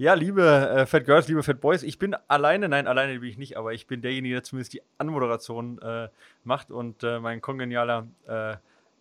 [0.00, 3.36] Ja, liebe äh, Fat Girls, liebe Fat Boys, ich bin alleine, nein, alleine bin ich
[3.36, 6.08] nicht, aber ich bin derjenige, der zumindest die Anmoderation äh,
[6.42, 8.52] macht und äh, mein kongenialer äh,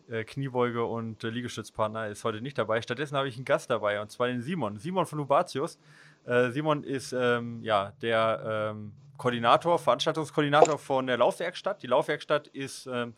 [0.09, 2.81] äh, Kniebeuge- und äh, Liegestützpartner ist heute nicht dabei.
[2.81, 4.77] Stattdessen habe ich einen Gast dabei und zwar den Simon.
[4.77, 5.80] Simon von Ubatius.
[6.26, 11.81] Simon ist ähm, ja der ähm, Koordinator, Veranstaltungskoordinator von der Laufwerkstatt.
[11.81, 13.13] Die Laufwerkstatt ist ähm,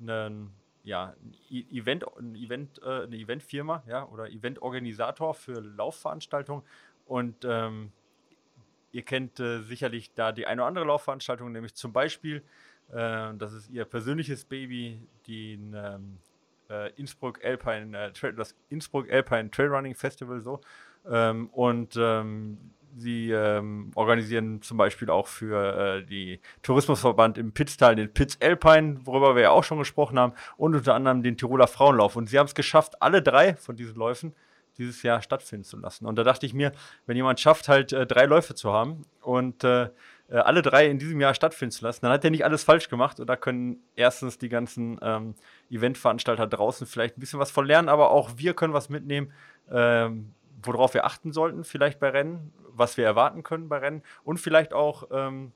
[0.00, 0.50] ein
[0.84, 1.14] ja,
[1.50, 6.62] Event, ein Event, eine Eventfirma ja, oder Eventorganisator für Laufveranstaltungen
[7.06, 7.92] und ähm,
[8.92, 12.42] ihr kennt äh, sicherlich da die eine oder andere Laufveranstaltung, nämlich zum Beispiel,
[12.92, 16.18] äh, das ist ihr persönliches Baby, den ähm,
[16.70, 20.60] äh, Innsbruck Alpine, äh, Trail, das Innsbruck Alpine Trailrunning Festival so.
[21.10, 22.58] Ähm, und ähm,
[22.96, 29.00] sie ähm, organisieren zum Beispiel auch für äh, die Tourismusverband im Pitztal den Pitz Alpine,
[29.04, 32.16] worüber wir ja auch schon gesprochen haben, und unter anderem den Tiroler Frauenlauf.
[32.16, 34.34] Und sie haben es geschafft, alle drei von diesen Läufen
[34.78, 36.06] dieses Jahr stattfinden zu lassen.
[36.06, 36.72] Und da dachte ich mir,
[37.06, 39.90] wenn jemand schafft, halt äh, drei Läufe zu haben und äh,
[40.28, 42.88] äh, alle drei in diesem Jahr stattfinden zu lassen, dann hat er nicht alles falsch
[42.88, 43.20] gemacht.
[43.20, 45.34] Und da können erstens die ganzen ähm,
[45.70, 49.32] Eventveranstalter draußen vielleicht ein bisschen was von lernen, aber auch wir können was mitnehmen,
[49.70, 54.38] ähm, worauf wir achten sollten, vielleicht bei Rennen, was wir erwarten können bei Rennen und
[54.38, 55.52] vielleicht auch, ähm,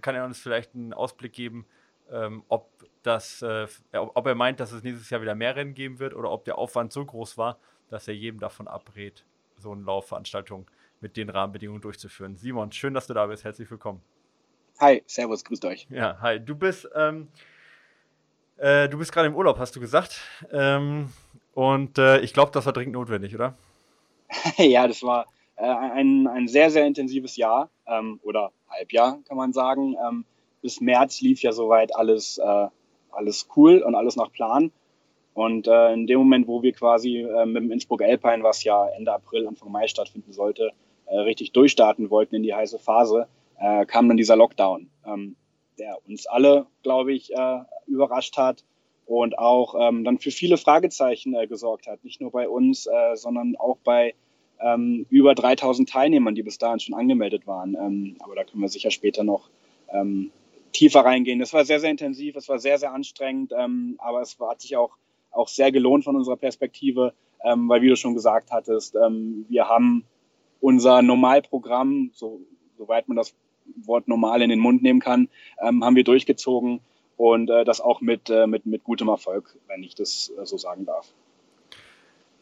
[0.00, 1.66] kann er uns vielleicht einen Ausblick geben,
[2.10, 2.70] ähm, ob
[3.02, 6.30] das, äh, ob er meint, dass es nächstes Jahr wieder mehr Rennen geben wird oder
[6.30, 7.58] ob der Aufwand so groß war,
[7.90, 9.24] dass er jedem davon abrät,
[9.58, 12.36] so eine Laufveranstaltung mit den Rahmenbedingungen durchzuführen.
[12.36, 13.44] Simon, schön, dass du da bist.
[13.44, 14.00] Herzlich willkommen.
[14.80, 15.86] Hi, Servus, grüßt euch.
[15.90, 16.40] Ja, hi.
[16.40, 17.28] Du bist, ähm,
[18.56, 20.20] äh, du bist gerade im Urlaub, hast du gesagt.
[20.50, 21.12] Ähm,
[21.52, 23.54] und äh, ich glaube, das war dringend notwendig, oder?
[24.56, 25.26] ja, das war
[25.56, 29.94] äh, ein, ein sehr, sehr intensives Jahr ähm, oder Halbjahr, kann man sagen.
[30.04, 30.24] Ähm,
[30.62, 32.68] bis März lief ja soweit alles, äh,
[33.12, 34.72] alles cool und alles nach Plan.
[35.34, 38.86] Und äh, in dem Moment, wo wir quasi äh, mit dem Innsbruck Alpine, was ja
[38.96, 40.70] Ende April, Anfang Mai stattfinden sollte,
[41.06, 43.26] äh, richtig durchstarten wollten in die heiße Phase,
[43.58, 45.36] äh, kam dann dieser Lockdown, ähm,
[45.78, 48.64] der uns alle, glaube ich, äh, überrascht hat
[49.06, 52.04] und auch ähm, dann für viele Fragezeichen äh, gesorgt hat.
[52.04, 54.14] Nicht nur bei uns, äh, sondern auch bei
[54.60, 57.74] ähm, über 3000 Teilnehmern, die bis dahin schon angemeldet waren.
[57.74, 59.50] Ähm, aber da können wir sicher später noch
[59.92, 60.30] ähm,
[60.72, 61.40] tiefer reingehen.
[61.40, 64.60] Es war sehr, sehr intensiv, es war sehr, sehr anstrengend, ähm, aber es war, hat
[64.60, 64.96] sich auch
[65.34, 67.12] auch sehr gelohnt von unserer Perspektive,
[67.44, 70.04] ähm, weil wie du schon gesagt hattest, ähm, wir haben
[70.60, 72.40] unser Normalprogramm, so,
[72.78, 73.34] soweit man das
[73.84, 75.28] Wort normal in den Mund nehmen kann,
[75.60, 76.80] ähm, haben wir durchgezogen
[77.16, 80.56] und äh, das auch mit, äh, mit, mit gutem Erfolg, wenn ich das äh, so
[80.56, 81.12] sagen darf.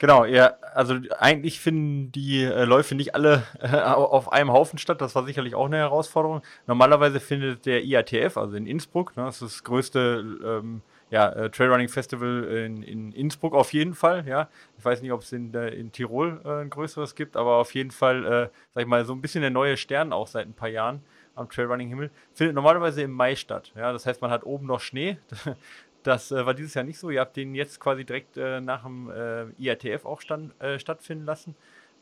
[0.02, 5.00] Genau, ja, also eigentlich finden die äh, Läufe nicht alle äh, auf einem Haufen statt.
[5.00, 6.42] Das war sicherlich auch eine Herausforderung.
[6.66, 10.82] Normalerweise findet der IATF, also in Innsbruck, ne, das ist das größte ähm,
[11.12, 14.48] ja, äh, Trailrunning Festival in, in, Innsbruck auf jeden Fall, ja.
[14.78, 17.90] Ich weiß nicht, ob es in, in Tirol äh, ein größeres gibt, aber auf jeden
[17.90, 20.70] Fall, äh, sag ich mal, so ein bisschen der neue Stern auch seit ein paar
[20.70, 21.02] Jahren
[21.34, 23.72] am Trailrunning-Himmel, findet normalerweise im Mai statt.
[23.76, 25.18] Ja, das heißt, man hat oben noch Schnee.
[26.04, 27.10] Das äh, war dieses Jahr nicht so.
[27.10, 31.24] Ihr habt den jetzt quasi direkt äh, nach dem äh, IATF auch stand, äh, stattfinden
[31.24, 31.54] lassen.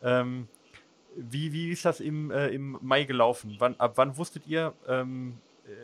[0.02, 0.48] Ähm,
[1.16, 3.56] wie, wie ist das im, äh, im Mai gelaufen?
[3.58, 5.36] Wann, ab wann wusstet ihr, ähm,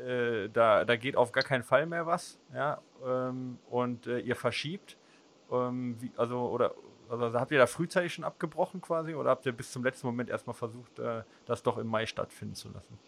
[0.06, 4.36] äh, da, da geht auf gar keinen Fall mehr was, ja, ähm, und äh, ihr
[4.36, 4.97] verschiebt,
[5.50, 6.74] ähm, wie, also, oder,
[7.08, 10.30] also habt ihr da frühzeitig schon abgebrochen quasi, oder habt ihr bis zum letzten Moment
[10.30, 12.98] erstmal versucht, äh, das doch im Mai stattfinden zu lassen?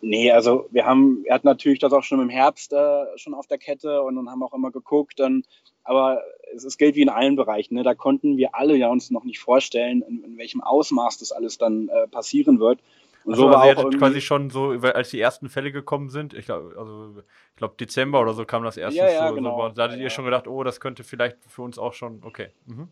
[0.00, 3.48] Nee, also wir haben, wir hatten natürlich das auch schon im Herbst äh, schon auf
[3.48, 5.44] der Kette und, und haben auch immer geguckt, und,
[5.82, 6.22] aber
[6.54, 7.74] es, es gilt wie in allen Bereichen.
[7.74, 7.82] Ne?
[7.82, 11.58] Da konnten wir alle ja uns noch nicht vorstellen, in, in welchem Ausmaß das alles
[11.58, 12.78] dann äh, passieren wird.
[13.24, 16.46] Und so also war auch quasi schon so, als die ersten Fälle gekommen sind, ich
[16.46, 17.22] glaube, also,
[17.56, 18.98] ich Dezember oder so kam das erste.
[18.98, 19.68] Ja, ja, so, genau.
[19.68, 22.22] So, da hattet ja, ihr schon gedacht, oh, das könnte vielleicht für uns auch schon,
[22.24, 22.48] okay.
[22.66, 22.88] Mhm.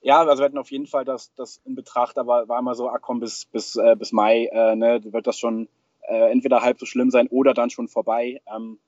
[0.00, 2.88] Ja, also wir hatten auf jeden Fall das, das in Betracht, aber war immer so,
[2.88, 5.68] ah komm, bis, bis, äh, bis Mai äh, ne, wird das schon
[6.02, 8.40] äh, entweder halb so schlimm sein oder dann schon vorbei.
[8.54, 8.78] Ähm,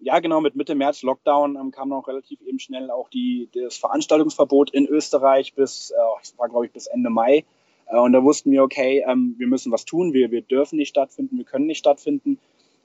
[0.00, 3.76] ja, genau, mit Mitte März Lockdown ähm, kam noch relativ eben schnell auch die, das
[3.76, 7.44] Veranstaltungsverbot in Österreich bis, äh, war glaube ich bis Ende Mai.
[7.86, 10.90] Äh, und da wussten wir, okay, ähm, wir müssen was tun, wir, wir dürfen nicht
[10.90, 12.38] stattfinden, wir können nicht stattfinden.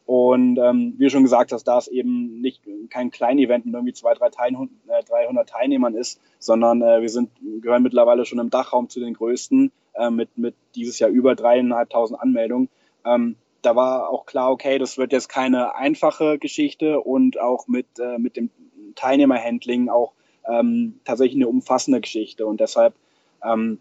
[0.06, 4.14] Und ähm, wie schon gesagt hast, da es eben nicht kein Klein-Event mit irgendwie zwei,
[4.14, 7.30] drei 300, äh, 300 Teilnehmern ist, sondern äh, wir sind,
[7.62, 12.22] gehören mittlerweile schon im Dachraum zu den größten äh, mit, mit dieses Jahr über dreieinhalbtausend
[12.22, 12.70] Anmeldungen,
[13.06, 17.88] ähm, da war auch klar, okay, das wird jetzt keine einfache Geschichte und auch mit,
[18.00, 18.50] äh, mit dem
[18.96, 20.14] Teilnehmerhandling auch
[20.48, 22.46] ähm, tatsächlich eine umfassende Geschichte.
[22.46, 22.96] Und deshalb
[23.44, 23.80] ähm,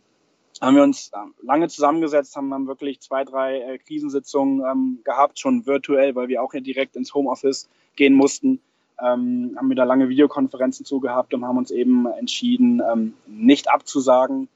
[0.60, 5.38] haben wir uns ähm, lange zusammengesetzt, haben dann wirklich zwei, drei äh, Krisensitzungen ähm, gehabt,
[5.38, 8.60] schon virtuell, weil wir auch ja direkt ins Homeoffice gehen mussten.
[8.98, 14.48] Ähm, haben wir da lange Videokonferenzen zugehabt und haben uns eben entschieden, ähm, nicht abzusagen,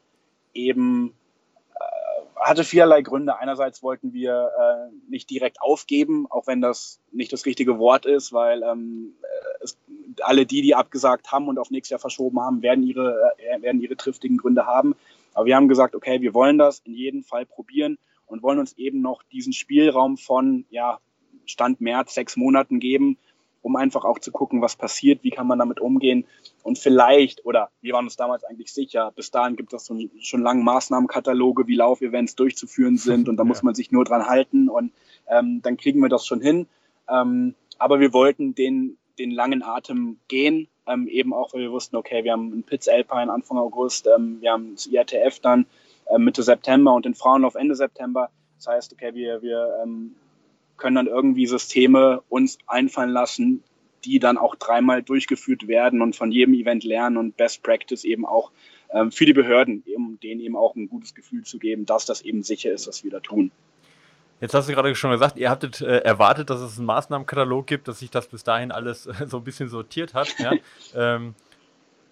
[0.55, 1.13] eben
[2.41, 3.39] hatte vielerlei Gründe.
[3.39, 8.33] Einerseits wollten wir äh, nicht direkt aufgeben, auch wenn das nicht das richtige Wort ist,
[8.33, 9.77] weil ähm, äh, es,
[10.23, 13.81] alle die, die abgesagt haben und auf nächstes Jahr verschoben haben, werden ihre, äh, werden
[13.81, 14.95] ihre triftigen Gründe haben.
[15.35, 18.73] Aber wir haben gesagt, okay, wir wollen das in jedem Fall probieren und wollen uns
[18.75, 20.99] eben noch diesen Spielraum von ja,
[21.47, 23.19] Stand März, sechs Monaten geben,
[23.63, 26.25] um einfach auch zu gucken, was passiert, wie kann man damit umgehen.
[26.63, 30.43] Und vielleicht, oder wir waren uns damals eigentlich sicher, bis dahin gibt es so schon
[30.43, 33.49] lange Maßnahmenkataloge, wie Laufevents durchzuführen sind und da ja.
[33.49, 34.93] muss man sich nur dran halten und
[35.29, 36.67] ähm, dann kriegen wir das schon hin.
[37.09, 41.97] Ähm, aber wir wollten den, den langen Atem gehen, ähm, eben auch, weil wir wussten,
[41.97, 45.67] okay, wir haben einen Pitz Alpine Anfang August, ähm, wir haben das IRTF dann
[46.07, 48.31] äh, Mitte September und den Frauenlauf Ende September.
[48.57, 50.15] Das heißt, okay, wir, wir ähm,
[50.77, 53.63] können dann irgendwie Systeme uns einfallen lassen,
[54.05, 58.25] die dann auch dreimal durchgeführt werden und von jedem Event lernen und Best Practice eben
[58.25, 58.51] auch
[58.93, 62.23] ähm, für die Behörden, um denen eben auch ein gutes Gefühl zu geben, dass das
[62.23, 63.51] eben sicher ist, was wir da tun.
[64.41, 67.89] Jetzt hast du gerade schon gesagt, ihr habtet äh, erwartet, dass es einen Maßnahmenkatalog gibt,
[67.89, 70.39] dass sich das bis dahin alles äh, so ein bisschen sortiert hat.
[70.39, 70.53] Ja?
[70.95, 71.35] ähm,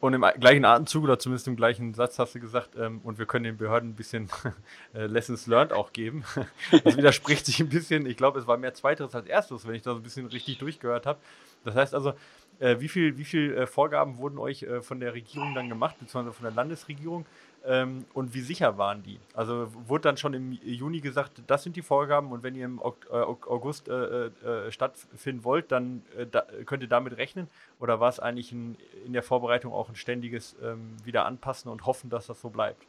[0.00, 3.26] und im gleichen Atemzug oder zumindest im gleichen Satz hast du gesagt, ähm, und wir
[3.26, 4.28] können den Behörden ein bisschen
[4.94, 6.24] äh, Lessons learned auch geben.
[6.84, 8.06] Das widerspricht sich ein bisschen.
[8.06, 11.06] Ich glaube, es war mehr Zweiteres als Erstes, wenn ich das ein bisschen richtig durchgehört
[11.06, 11.18] habe.
[11.64, 12.12] Das heißt also,
[12.60, 15.96] äh, wie viele wie viel, äh, Vorgaben wurden euch äh, von der Regierung dann gemacht,
[15.98, 17.26] beziehungsweise von der Landesregierung?
[17.64, 19.18] Ähm, und wie sicher waren die?
[19.34, 22.78] Also wurde dann schon im Juni gesagt, das sind die Vorgaben und wenn ihr im
[22.78, 27.48] äh, August äh, äh, stattfinden wollt, dann äh, da, könnt ihr damit rechnen?
[27.80, 31.84] Oder war es eigentlich ein, in der Vorbereitung auch ein ständiges ähm, wieder anpassen und
[31.84, 32.86] hoffen, dass das so bleibt?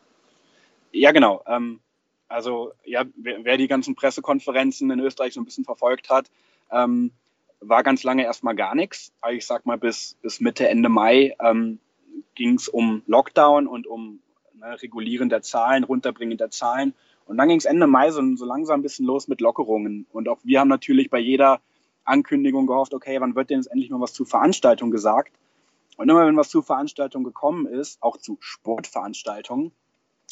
[0.92, 1.44] Ja, genau.
[1.48, 1.80] Ähm,
[2.28, 6.30] also ja, wer, wer, die ganzen Pressekonferenzen in Österreich so ein bisschen verfolgt hat,
[6.72, 7.12] ähm,
[7.60, 9.12] war ganz lange erstmal gar nichts.
[9.20, 11.80] Also ich sag mal, bis, bis Mitte, Ende Mai ähm,
[12.36, 14.22] ging es um Lockdown und um
[14.60, 16.94] ne, Regulieren der Zahlen, Runterbringen der Zahlen.
[17.26, 20.08] Und dann ging es Ende Mai so, so langsam ein bisschen los mit Lockerungen.
[20.12, 21.62] Und auch wir haben natürlich bei jeder
[22.04, 25.34] Ankündigung gehofft, okay, wann wird denn jetzt endlich mal was zu Veranstaltungen gesagt?
[25.98, 29.72] Und immer wenn was zu Veranstaltungen gekommen ist, auch zu Sportveranstaltungen,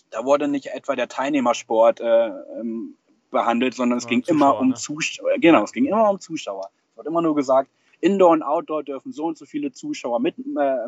[0.10, 2.28] da wurde nicht etwa der Teilnehmersport äh,
[2.60, 2.96] ähm,
[3.32, 4.76] behandelt, sondern es ja, ging Zuschauer, immer um ne?
[4.76, 5.32] Zuschauer.
[5.40, 6.70] Genau, es ging immer um Zuschauer.
[6.92, 7.70] Es wird immer nur gesagt,
[8.00, 10.88] Indoor und Outdoor dürfen so und so viele Zuschauer mit, äh,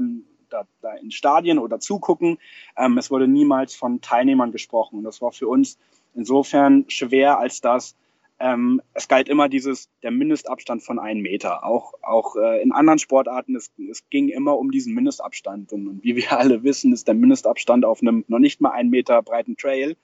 [0.49, 2.37] da, da in Stadien oder zugucken.
[2.77, 4.99] Ähm, es wurde niemals von Teilnehmern gesprochen.
[4.99, 5.77] Und das war für uns
[6.15, 7.95] insofern schwer, als dass
[8.39, 11.65] ähm, es galt immer dieses, der Mindestabstand von einem Meter.
[11.65, 15.73] Auch, auch äh, in anderen Sportarten, es, es ging immer um diesen Mindestabstand.
[15.73, 18.89] Und, und, wie wir alle wissen, ist der Mindestabstand auf einem noch nicht mal einen
[18.89, 19.97] Meter breiten Trail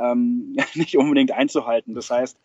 [0.00, 1.94] ähm, nicht unbedingt einzuhalten.
[1.94, 2.38] Das heißt,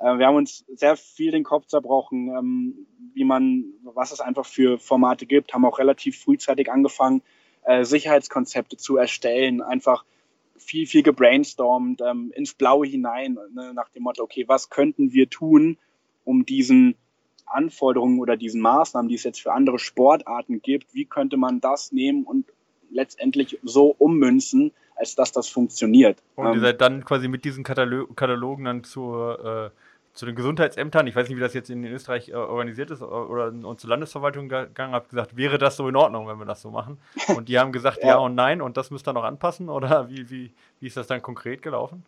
[0.00, 4.78] wir haben uns sehr viel den Kopf zerbrochen, ähm, wie man, was es einfach für
[4.78, 7.22] Formate gibt, haben auch relativ frühzeitig angefangen,
[7.64, 10.04] äh, Sicherheitskonzepte zu erstellen, einfach
[10.56, 15.28] viel, viel gebrainstormt, ähm, ins Blaue hinein, ne, nach dem Motto, okay, was könnten wir
[15.28, 15.78] tun,
[16.24, 16.96] um diesen
[17.46, 21.92] Anforderungen oder diesen Maßnahmen, die es jetzt für andere Sportarten gibt, wie könnte man das
[21.92, 22.46] nehmen und
[22.90, 24.72] letztendlich so ummünzen,
[25.02, 26.22] als dass das funktioniert.
[26.36, 30.34] Und ihr ähm, seid dann quasi mit diesen Katalog Katalogen dann zur äh zu den
[30.34, 33.90] Gesundheitsämtern, ich weiß nicht, wie das jetzt in Österreich äh, organisiert ist, oder und zur
[33.90, 36.98] Landesverwaltung gegangen, habe gesagt, wäre das so in Ordnung, wenn wir das so machen?
[37.36, 38.08] Und die haben gesagt, ja.
[38.08, 38.18] ja.
[38.18, 41.22] und nein, und das müsst ihr noch anpassen, oder wie, wie, wie ist das dann
[41.22, 42.04] konkret gelaufen?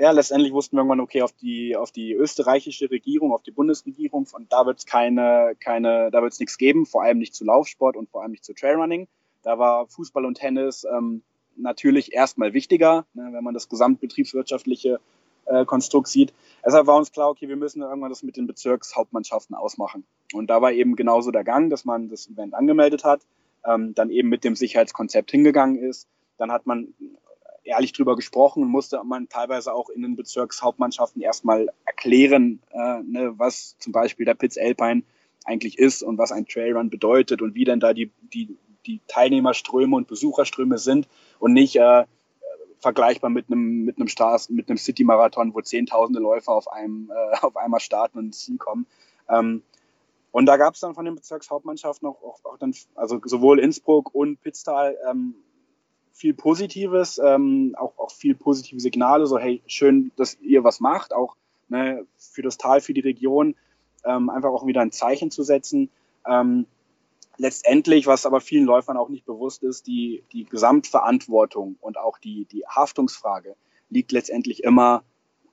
[0.00, 4.26] Ja, letztendlich wussten wir irgendwann, okay, auf die, auf die österreichische Regierung, auf die Bundesregierung,
[4.32, 7.44] und da wird es keine, keine, da wird es nichts geben, vor allem nicht zu
[7.44, 9.06] Laufsport und vor allem nicht zu Trailrunning.
[9.42, 11.22] Da war Fußball und Tennis ähm,
[11.56, 15.00] natürlich erstmal wichtiger, ne, wenn man das gesamtbetriebswirtschaftliche
[15.46, 16.32] äh, Konstrukt sieht.
[16.64, 20.04] Deshalb war uns klar, okay, wir müssen irgendwann das mit den Bezirkshauptmannschaften ausmachen.
[20.32, 23.20] Und da war eben genauso der Gang, dass man das Event angemeldet hat,
[23.66, 26.08] ähm, dann eben mit dem Sicherheitskonzept hingegangen ist.
[26.38, 26.94] Dann hat man
[27.64, 33.34] ehrlich drüber gesprochen und musste man teilweise auch in den Bezirkshauptmannschaften erstmal erklären, äh, ne,
[33.36, 35.02] was zum Beispiel der Pitz Alpine
[35.44, 39.96] eigentlich ist und was ein Trailrun bedeutet und wie denn da die, die, die Teilnehmerströme
[39.96, 42.04] und Besucherströme sind und nicht, äh,
[42.84, 47.36] vergleichbar mit einem, mit einem, Stars, mit einem City-Marathon, wo zehntausende Läufer auf, einem, äh,
[47.42, 48.86] auf einmal starten und ins Ziel kommen.
[49.28, 49.62] Ähm,
[50.32, 54.14] und da gab es dann von den Bezirkshauptmannschaften auch, auch, auch, dann, also sowohl Innsbruck
[54.14, 55.34] und Pitztal, ähm,
[56.12, 61.12] viel Positives, ähm, auch, auch viel positive Signale, so hey, schön, dass ihr was macht,
[61.12, 61.36] auch
[61.68, 63.54] ne, für das Tal, für die Region,
[64.04, 65.90] ähm, einfach auch wieder ein Zeichen zu setzen.
[66.26, 66.66] Ähm,
[67.36, 72.46] letztendlich, was aber vielen Läufern auch nicht bewusst ist, die, die Gesamtverantwortung und auch die,
[72.46, 73.56] die Haftungsfrage
[73.90, 75.04] liegt letztendlich immer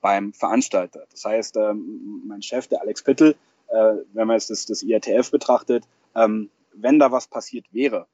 [0.02, 1.06] beim Veranstalter.
[1.12, 3.36] Das heißt, ähm, mein Chef, der Alex Pittel,
[3.68, 5.86] äh, wenn man jetzt das, das IRTF betrachtet,
[6.16, 8.08] ähm, wenn da was passiert wäre,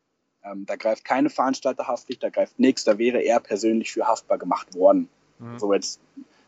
[0.43, 4.75] ähm, da greift keine Veranstalterhaftpflicht, da greift nichts, da wäre er persönlich für haftbar gemacht
[4.75, 5.09] worden.
[5.39, 5.59] Mhm.
[5.59, 5.99] So jetzt,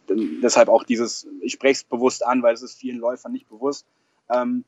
[0.09, 3.85] deshalb auch dieses, ich spreche es bewusst an, weil es ist vielen Läufern nicht bewusst.
[4.29, 4.65] Ähm,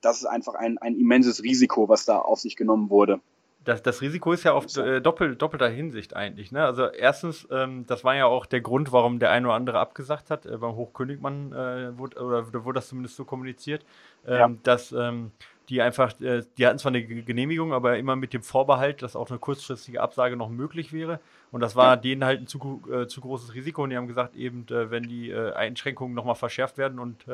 [0.00, 3.20] das ist einfach ein, ein immenses Risiko, was da auf sich genommen wurde.
[3.64, 6.50] Das, das Risiko ist ja auf äh, doppel, doppelter Hinsicht eigentlich.
[6.50, 6.64] Ne?
[6.64, 10.30] Also erstens, ähm, das war ja auch der Grund, warum der eine oder andere abgesagt
[10.30, 10.46] hat.
[10.46, 13.84] Äh, beim Hochkönigmann äh, wurde, oder wurde das zumindest so kommuniziert,
[14.26, 14.50] ähm, ja.
[14.62, 15.32] dass ähm,
[15.70, 19.30] die einfach, äh, die hatten zwar eine Genehmigung, aber immer mit dem Vorbehalt, dass auch
[19.30, 21.20] eine kurzfristige Absage noch möglich wäre.
[21.52, 23.84] Und das war denen halt ein zu, äh, zu großes Risiko.
[23.84, 27.24] Und die haben gesagt, eben, äh, wenn die äh, Einschränkungen nochmal verschärft werden und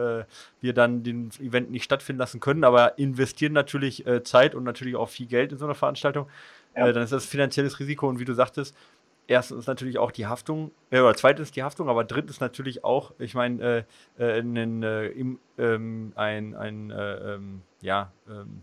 [0.60, 5.08] wir dann den Event nicht stattfinden lassen können, aber investieren natürlich Zeit und natürlich auch
[5.08, 6.28] viel Geld in so eine Veranstaltung,
[6.74, 6.92] ja.
[6.92, 8.08] dann ist das finanzielles Risiko.
[8.08, 8.76] Und wie du sagtest,
[9.26, 13.34] erstens natürlich auch die Haftung, äh, oder zweitens die Haftung, aber drittens natürlich auch, ich
[13.34, 13.86] meine,
[14.18, 18.62] äh, äh, äh, ähm, ein, ein äh, ähm, ja, ähm,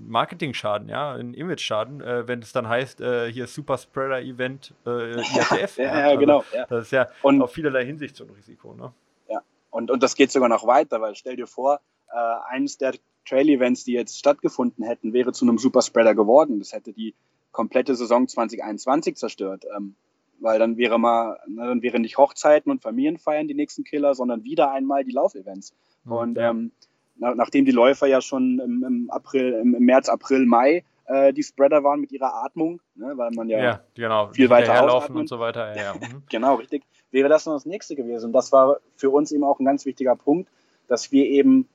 [0.00, 5.78] Marketing-Schaden, ja, ein Image-Schaden, äh, wenn es dann heißt, äh, hier Super Spreader-Event äh, IATF.
[5.78, 6.44] ja, ja, also, genau.
[6.52, 6.66] Ja.
[6.66, 8.74] Das ist ja und, auf vielerlei Hinsicht so ein Risiko.
[8.74, 8.92] Ne?
[9.28, 11.80] Ja, und, und das geht sogar noch weiter, weil stell dir vor,
[12.10, 12.16] äh,
[12.48, 12.94] eines der
[13.28, 16.58] Trail-Events, die jetzt stattgefunden hätten, wäre zu einem Super Spreader geworden.
[16.58, 17.14] Das hätte die
[17.52, 19.64] komplette Saison 2021 zerstört.
[19.76, 19.94] Ähm,
[20.40, 24.44] weil dann wäre mal, ne, dann wären nicht Hochzeiten und Familienfeiern die nächsten Killer, sondern
[24.44, 25.74] wieder einmal die Laufevents.
[26.04, 26.50] Mhm, und ja.
[26.50, 26.70] ähm,
[27.16, 31.32] na, nachdem die Läufer ja schon im, im April, im, im, März, April, Mai äh,
[31.32, 35.16] die Spreader waren mit ihrer Atmung, ne, weil man ja, ja genau, viel weiter laufen
[35.16, 35.76] und so weiter.
[35.76, 36.22] Ja, mhm.
[36.30, 36.84] genau, richtig.
[37.10, 38.26] Wäre das noch das nächste gewesen.
[38.26, 40.50] Und das war für uns eben auch ein ganz wichtiger Punkt,
[40.86, 41.68] dass wir eben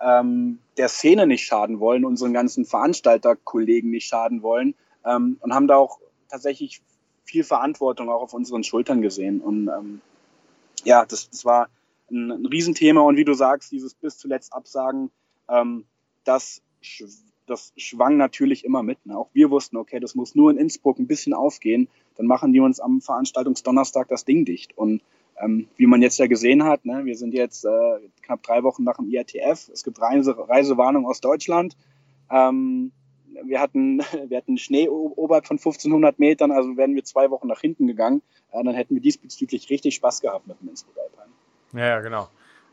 [0.00, 4.74] ähm, der Szene nicht schaden wollen, unseren ganzen Veranstalterkollegen nicht schaden wollen
[5.04, 6.82] ähm, und haben da auch tatsächlich
[7.24, 9.40] viel Verantwortung auch auf unseren Schultern gesehen.
[9.40, 10.00] Und ähm,
[10.84, 11.68] ja, das, das war
[12.10, 13.00] ein, ein Riesenthema.
[13.00, 15.10] Und wie du sagst, dieses bis zuletzt Absagen,
[15.48, 15.84] ähm,
[16.24, 16.62] das,
[17.46, 19.04] das schwang natürlich immer mit.
[19.06, 19.16] Ne?
[19.16, 21.88] Auch wir wussten, okay, das muss nur in Innsbruck ein bisschen aufgehen.
[22.16, 24.76] Dann machen die uns am Veranstaltungsdonnerstag das Ding dicht.
[24.76, 25.02] Und
[25.40, 28.84] ähm, wie man jetzt ja gesehen hat, ne, wir sind jetzt äh, knapp drei Wochen
[28.84, 29.68] nach dem IRTF.
[29.72, 31.76] Es gibt Reise, Reisewarnung aus Deutschland.
[32.30, 32.92] Ähm,
[33.44, 33.98] wir hatten,
[34.28, 38.22] wir hatten Schnee oberhalb von 1500 Metern, also wären wir zwei Wochen nach hinten gegangen.
[38.52, 41.34] Äh, dann hätten wir diesbezüglich richtig Spaß gehabt mit dem Innsbruck Alpine.
[41.72, 42.28] Ja, ja genau.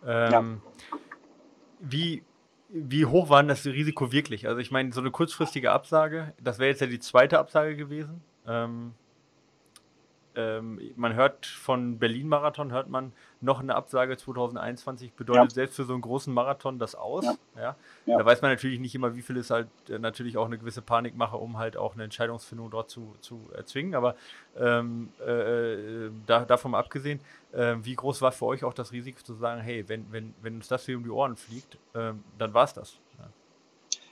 [0.05, 0.99] Ähm, ja.
[1.79, 2.23] Wie,
[2.69, 4.47] wie hoch war denn das Risiko wirklich?
[4.47, 8.21] Also ich meine, so eine kurzfristige Absage, das wäre jetzt ja die zweite Absage gewesen.
[8.47, 8.93] Ähm,
[10.35, 15.55] ähm, man hört von Berlin-Marathon, hört man noch eine Absage 2021, bedeutet ja.
[15.55, 17.25] selbst für so einen großen Marathon das aus.
[17.55, 17.75] Ja.
[18.05, 18.17] ja.
[18.17, 20.81] Da weiß man natürlich nicht immer, wie viel ist halt äh, natürlich auch eine gewisse
[20.81, 23.95] Panikmache, um halt auch eine Entscheidungsfindung dort zu, zu erzwingen.
[23.95, 24.15] Aber
[24.59, 25.73] ähm, äh,
[26.05, 27.19] äh da, davon abgesehen,
[27.51, 30.55] äh, wie groß war für euch auch das Risiko zu sagen, hey, wenn, wenn, wenn
[30.55, 32.99] uns das hier um die Ohren fliegt, äh, dann war es das.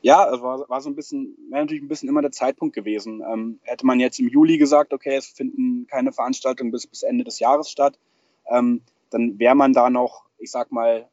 [0.01, 3.21] Ja, es war, war so ein bisschen, wäre natürlich ein bisschen immer der Zeitpunkt gewesen.
[3.21, 7.25] Ähm, hätte man jetzt im Juli gesagt, okay, es finden keine Veranstaltungen bis, bis Ende
[7.25, 7.99] des Jahres statt,
[8.49, 11.07] ähm, dann wäre man da noch, ich sag mal,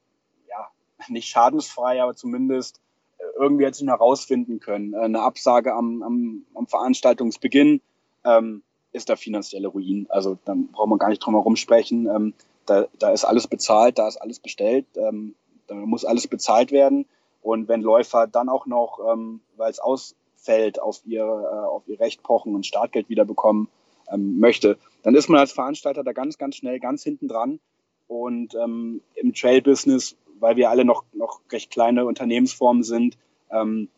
[0.49, 0.69] ja,
[1.09, 2.81] nicht schadensfrei, aber zumindest
[3.19, 4.95] äh, irgendwie hätte sich herausfinden können.
[4.95, 7.81] Äh, eine Absage am, am, am Veranstaltungsbeginn
[8.25, 8.63] ähm,
[8.93, 10.07] ist der finanzielle Ruin.
[10.09, 12.07] Also dann braucht man gar nicht drum herum sprechen.
[12.07, 12.35] Ähm,
[12.67, 15.35] da, da ist alles bezahlt, da ist alles bestellt, ähm,
[15.69, 17.07] da muss alles bezahlt werden.
[17.43, 22.01] Und wenn Läufer dann auch noch, ähm, weil es ausfällt, auf ihr, äh, auf ihr
[22.01, 23.69] Recht pochen und Startgeld wiederbekommen
[24.13, 27.61] ähm, möchte, dann ist man als Veranstalter da ganz, ganz schnell ganz hinten dran.
[28.09, 33.17] Und ähm, im Trail-Business, weil wir alle noch, noch recht kleine Unternehmensformen sind,
[33.51, 33.89] ähm,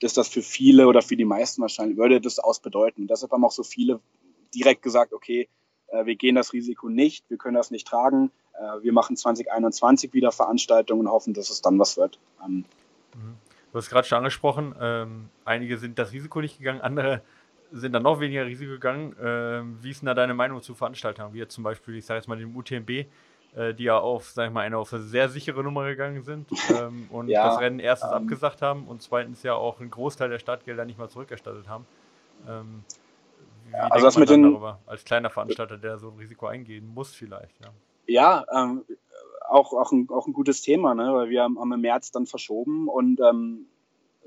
[0.00, 3.04] ist das für viele oder für die meisten wahrscheinlich, würde das ausbedeuten.
[3.04, 4.00] Und deshalb haben auch so viele
[4.54, 5.48] direkt gesagt, okay,
[5.88, 10.12] äh, wir gehen das Risiko nicht, wir können das nicht tragen, äh, wir machen 2021
[10.12, 12.18] wieder Veranstaltungen und hoffen, dass es dann was wird.
[12.44, 12.64] Ähm.
[13.72, 17.22] Du hast gerade schon angesprochen, ähm, einige sind das Risiko nicht gegangen, andere
[17.72, 19.16] sind dann noch weniger Risiko gegangen.
[19.20, 21.32] Ähm, wie ist denn da deine Meinung zu Veranstaltern?
[21.32, 23.06] Wie jetzt zum Beispiel, ich sage jetzt mal den UTMB,
[23.56, 26.48] äh, die ja auf, sag ich mal, eine auf eine sehr sichere Nummer gegangen sind
[26.70, 30.28] ähm, und ja, das Rennen erstens ähm, abgesagt haben und zweitens ja auch einen Großteil
[30.28, 31.86] der Startgelder nicht mal zurückerstattet haben.
[32.48, 32.84] Ähm,
[33.66, 36.92] wie ja, also das mit den, darüber als kleiner Veranstalter, der so ein Risiko eingehen
[36.92, 37.54] muss vielleicht?
[37.60, 38.84] Ja, ja ähm,
[39.48, 41.12] auch, auch, ein, auch ein gutes Thema, ne?
[41.14, 43.66] weil wir haben, im März dann verschoben und ähm,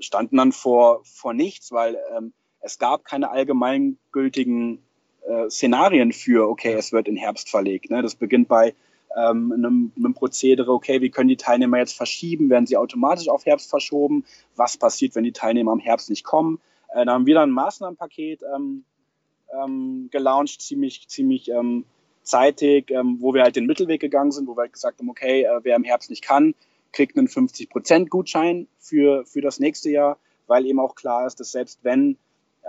[0.00, 4.82] standen dann vor, vor nichts, weil ähm, es gab keine allgemeingültigen
[5.26, 7.90] äh, Szenarien für, okay, es wird in Herbst verlegt.
[7.90, 8.02] Ne?
[8.02, 8.74] Das beginnt bei,
[9.18, 12.50] ähm, einem, einem Prozedere, okay, wie können die Teilnehmer jetzt verschieben?
[12.50, 14.24] Werden sie automatisch auf Herbst verschoben?
[14.56, 16.60] Was passiert, wenn die Teilnehmer am Herbst nicht kommen?
[16.94, 18.84] Äh, da haben wir dann ein Maßnahmenpaket ähm,
[19.52, 21.84] ähm, gelauncht, ziemlich, ziemlich ähm,
[22.22, 25.42] zeitig, ähm, wo wir halt den Mittelweg gegangen sind, wo wir halt gesagt haben, okay,
[25.42, 26.54] äh, wer im Herbst nicht kann,
[26.92, 31.52] kriegt einen 50% Gutschein für, für das nächste Jahr, weil eben auch klar ist, dass
[31.52, 32.18] selbst wenn,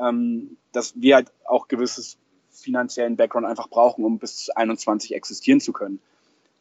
[0.01, 2.18] ähm, dass wir halt auch gewisses
[2.50, 6.00] finanziellen Background einfach brauchen, um bis 21 existieren zu können.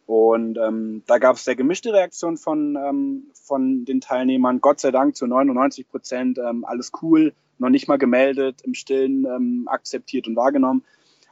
[0.09, 4.63] Und ähm, da gab es sehr gemischte Reaktionen von, ähm, von den Teilnehmern.
[4.63, 9.27] Gott sei Dank zu 99 Prozent ähm, alles cool, noch nicht mal gemeldet, im Stillen
[9.27, 10.83] ähm, akzeptiert und wahrgenommen.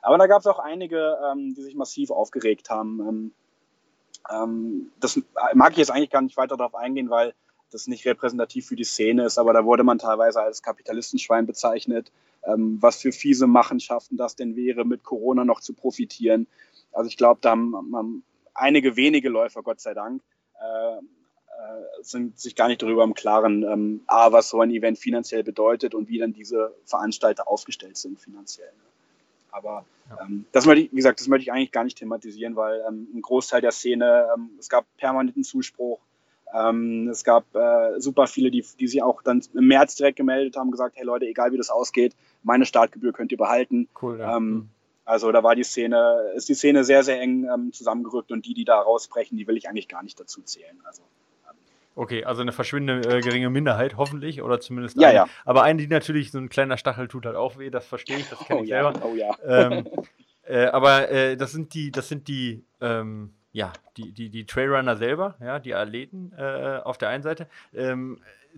[0.03, 3.33] Aber da gab es auch einige, ähm, die sich massiv aufgeregt haben.
[4.31, 5.23] Ähm, das
[5.55, 7.33] mag ich jetzt eigentlich gar nicht weiter darauf eingehen, weil
[7.71, 12.13] das nicht repräsentativ für die Szene ist, aber da wurde man teilweise als Kapitalistenschwein bezeichnet,
[12.45, 16.47] was für fiese Machenschaften das denn wäre, mit Corona noch zu profitieren.
[16.93, 18.23] Also ich glaube, da haben, haben,
[18.57, 20.23] einige wenige Läufer, Gott sei Dank,
[20.61, 24.99] äh, äh, sind sich gar nicht darüber im Klaren, ähm, A, was so ein Event
[24.99, 28.73] finanziell bedeutet und wie dann diese Veranstalter aufgestellt sind finanziell.
[29.51, 30.19] Aber ja.
[30.23, 33.09] ähm, das möchte ich, wie gesagt, das möchte ich eigentlich gar nicht thematisieren, weil ähm,
[33.15, 35.99] ein Großteil der Szene, ähm, es gab permanenten Zuspruch.
[36.55, 40.57] Ähm, es gab äh, super viele, die, die sich auch dann im März direkt gemeldet
[40.57, 43.89] haben, gesagt, hey Leute, egal wie das ausgeht, meine Startgebühr könnt ihr behalten.
[44.01, 44.37] Cool, ja.
[44.37, 44.69] Ähm, mhm.
[45.07, 48.55] Also da war die Szene, ist die Szene sehr, sehr eng ähm, zusammengerückt und die,
[48.55, 50.79] die da rausbrechen, die will ich eigentlich gar nicht dazu zählen.
[50.85, 51.03] Also
[51.99, 55.17] Okay, also eine verschwindende äh, geringe Minderheit, hoffentlich, oder zumindest ja, eine.
[55.17, 55.27] Ja.
[55.47, 58.29] Aber eine, die natürlich so ein kleiner Stachel tut halt auch weh, das verstehe ich,
[58.29, 58.93] das kenne oh, ich ja.
[58.93, 59.07] selber.
[59.07, 59.35] Oh ja.
[59.47, 59.89] Ähm,
[60.47, 64.99] äh, aber äh, das sind die, das sind die, ähm, ja, die, die, die Trailrunner
[64.99, 67.49] selber, ja, die Athleten äh, auf der einen Seite.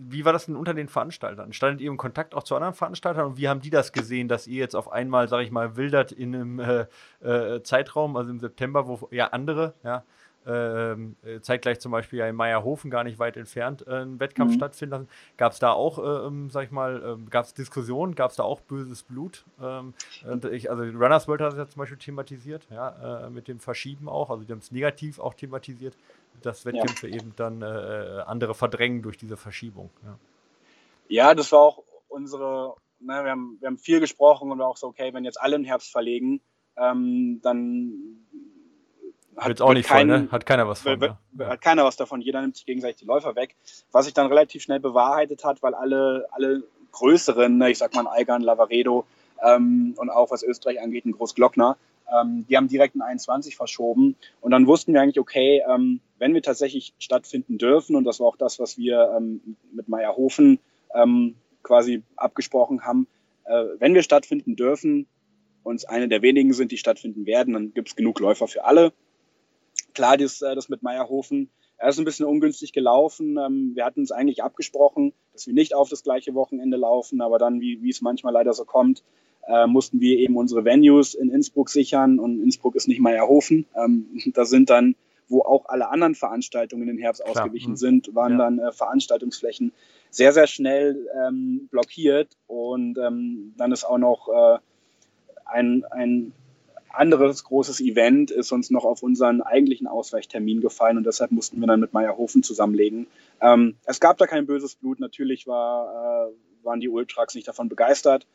[0.01, 1.51] Wie war das denn unter den Veranstaltern?
[1.51, 4.47] Standet ihr im Kontakt auch zu anderen Veranstaltern und wie haben die das gesehen, dass
[4.47, 6.85] ihr jetzt auf einmal, sage ich mal, wildert in einem äh,
[7.21, 10.03] äh, Zeitraum, also im September, wo ja andere, ja,
[10.47, 14.53] ähm, äh, zeitgleich zum Beispiel ja in Meierhofen gar nicht weit entfernt äh, einen Wettkampf
[14.53, 14.57] mhm.
[14.57, 15.09] stattfinden lassen.
[15.37, 18.37] Gab es da auch, äh, ähm, sag ich mal, äh, gab es Diskussionen, gab es
[18.37, 19.45] da auch böses Blut?
[19.61, 19.93] Ähm,
[20.51, 24.07] ich, also Runners World hat es ja zum Beispiel thematisiert, ja, äh, mit dem Verschieben
[24.07, 25.95] auch, also die haben es negativ auch thematisiert,
[26.41, 27.15] dass Wettkämpfe ja.
[27.15, 29.89] eben dann äh, andere verdrängen durch diese Verschiebung.
[30.03, 30.19] Ja.
[31.07, 34.87] ja, das war auch unsere, ne, wir, haben, wir haben viel gesprochen und auch so,
[34.87, 36.41] okay, wenn jetzt alle im Herbst verlegen,
[36.77, 37.93] ähm, dann
[39.37, 40.31] hat auch nicht kein, voll, ne?
[40.31, 40.99] Hat keiner was von.
[40.99, 41.47] Wird, ja.
[41.47, 42.19] Hat keiner was davon.
[42.21, 43.55] Jeder nimmt sich gegenseitig die Läufer weg.
[43.91, 48.07] Was sich dann relativ schnell bewahrheitet hat, weil alle, alle größeren, ne, ich sag mal
[48.07, 49.05] Algan, Lavaredo
[49.43, 51.77] ähm, und auch was Österreich angeht, ein Großglockner,
[52.15, 54.15] ähm, die haben direkt ein 21 verschoben.
[54.41, 58.27] Und dann wussten wir eigentlich, okay, ähm, wenn wir tatsächlich stattfinden dürfen, und das war
[58.27, 60.59] auch das, was wir ähm, mit Meierhofen
[60.93, 63.07] ähm, quasi abgesprochen haben,
[63.45, 65.07] äh, wenn wir stattfinden dürfen,
[65.63, 68.93] uns eine der wenigen sind, die stattfinden werden, dann gibt es genug Läufer für alle.
[69.93, 73.37] Klar, das, äh, das mit Meierhofen, er ist ein bisschen ungünstig gelaufen.
[73.37, 77.39] Ähm, wir hatten es eigentlich abgesprochen, dass wir nicht auf das gleiche Wochenende laufen, aber
[77.39, 79.03] dann, wie, wie es manchmal leider so kommt,
[79.49, 83.65] äh, mussten wir eben unsere Venues in Innsbruck sichern und Innsbruck ist nicht Meierhofen.
[83.75, 84.95] Ähm, da sind dann,
[85.27, 87.45] wo auch alle anderen Veranstaltungen in den Herbst Klar.
[87.45, 87.77] ausgewichen mhm.
[87.77, 88.37] sind, waren ja.
[88.37, 89.73] dann äh, Veranstaltungsflächen
[90.11, 94.59] sehr, sehr schnell ähm, blockiert und ähm, dann ist auch noch äh,
[95.45, 96.33] ein, ein
[96.91, 101.67] anderes großes Event ist uns noch auf unseren eigentlichen Ausweichtermin gefallen und deshalb mussten wir
[101.67, 103.07] dann mit Meierhofen zusammenlegen.
[103.41, 107.69] Ähm, es gab da kein böses Blut, natürlich war, äh, waren die Ultras nicht davon
[107.69, 108.25] begeistert,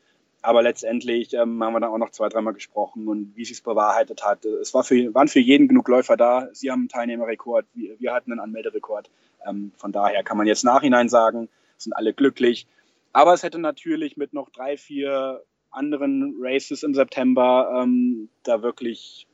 [0.44, 3.62] aber letztendlich ähm, haben wir dann auch noch zwei, dreimal gesprochen und wie sich es
[3.62, 4.44] bewahrheitet hat.
[4.44, 6.48] Es war für, waren für jeden genug Läufer da.
[6.52, 9.11] Sie haben einen Teilnehmerrekord, wir, wir hatten einen Anmelderekord.
[9.46, 12.66] Ähm, von daher kann man jetzt nachhinein sagen, sind alle glücklich.
[13.14, 19.26] Aber es hätte natürlich mit noch drei, vier anderen Races im September ähm, da wirklich,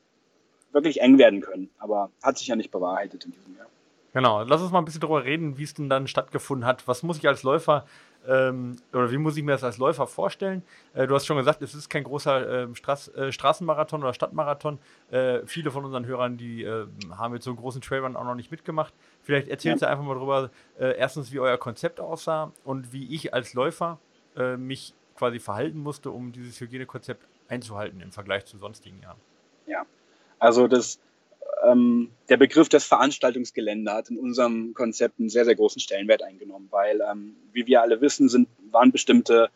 [0.70, 1.70] wirklich eng werden können.
[1.78, 3.66] Aber hat sich ja nicht bewahrheitet in diesem Jahr.
[4.12, 6.86] Genau, lass uns mal ein bisschen darüber reden, wie es denn dann stattgefunden hat.
[6.86, 7.84] Was muss ich als Läufer
[8.28, 10.62] ähm, oder wie muss ich mir das als Läufer vorstellen?
[10.94, 14.78] Äh, du hast schon gesagt, es ist kein großer äh, Straß, äh, Straßenmarathon oder Stadtmarathon.
[15.10, 18.34] Äh, viele von unseren Hörern, die äh, haben jetzt so einen großen Trailrun auch noch
[18.34, 18.92] nicht mitgemacht.
[19.22, 19.88] Vielleicht erzählst ja.
[19.88, 23.98] du einfach mal darüber, äh, erstens, wie euer Konzept aussah und wie ich als Läufer
[24.58, 29.18] mich quasi verhalten musste, um dieses Hygienekonzept einzuhalten im Vergleich zu sonstigen Jahren.
[29.66, 29.84] Ja,
[30.38, 31.00] also das,
[31.70, 36.68] ähm, der Begriff des Veranstaltungsgelände hat in unserem Konzept einen sehr, sehr großen Stellenwert eingenommen,
[36.70, 39.50] weil, ähm, wie wir alle wissen, sind, waren bestimmte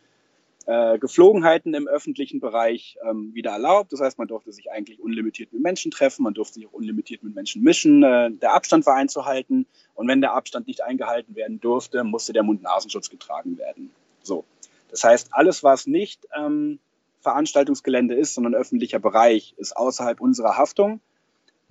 [0.67, 3.93] äh, Geflogenheiten im öffentlichen Bereich ähm, wieder erlaubt.
[3.93, 7.23] Das heißt, man durfte sich eigentlich unlimitiert mit Menschen treffen, man durfte sich auch unlimitiert
[7.23, 8.03] mit Menschen mischen.
[8.03, 12.43] Äh, der Abstand war einzuhalten und wenn der Abstand nicht eingehalten werden durfte, musste der
[12.43, 13.91] Mund-Nasenschutz getragen werden.
[14.23, 14.45] So.
[14.91, 16.79] Das heißt, alles, was nicht ähm,
[17.21, 21.01] Veranstaltungsgelände ist, sondern öffentlicher Bereich, ist außerhalb unserer Haftung.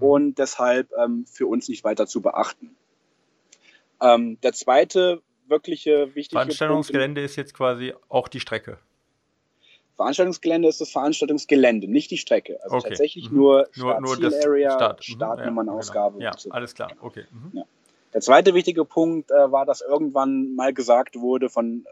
[0.04, 2.76] Und deshalb ähm, für uns nicht weiter zu beachten.
[4.02, 8.80] Ähm, der zweite wirkliche wichtige Veranstaltungsgelände Punkt, ist jetzt quasi auch die Strecke.
[9.96, 12.60] Veranstaltungsgelände ist das Veranstaltungsgelände, nicht die Strecke.
[12.64, 12.90] Also okay.
[12.90, 13.38] tatsächlich mhm.
[13.38, 15.00] nur, Start, nur, nur Area, Start.
[15.00, 15.14] Mhm.
[15.14, 16.18] Startnummernausgabe.
[16.18, 16.32] Genau.
[16.32, 16.50] Ja, so.
[16.52, 16.92] alles klar.
[17.00, 17.24] Okay.
[17.32, 17.60] Mhm.
[17.60, 17.64] Ja.
[18.14, 21.86] Der zweite wichtige Punkt äh, war, dass irgendwann mal gesagt wurde von,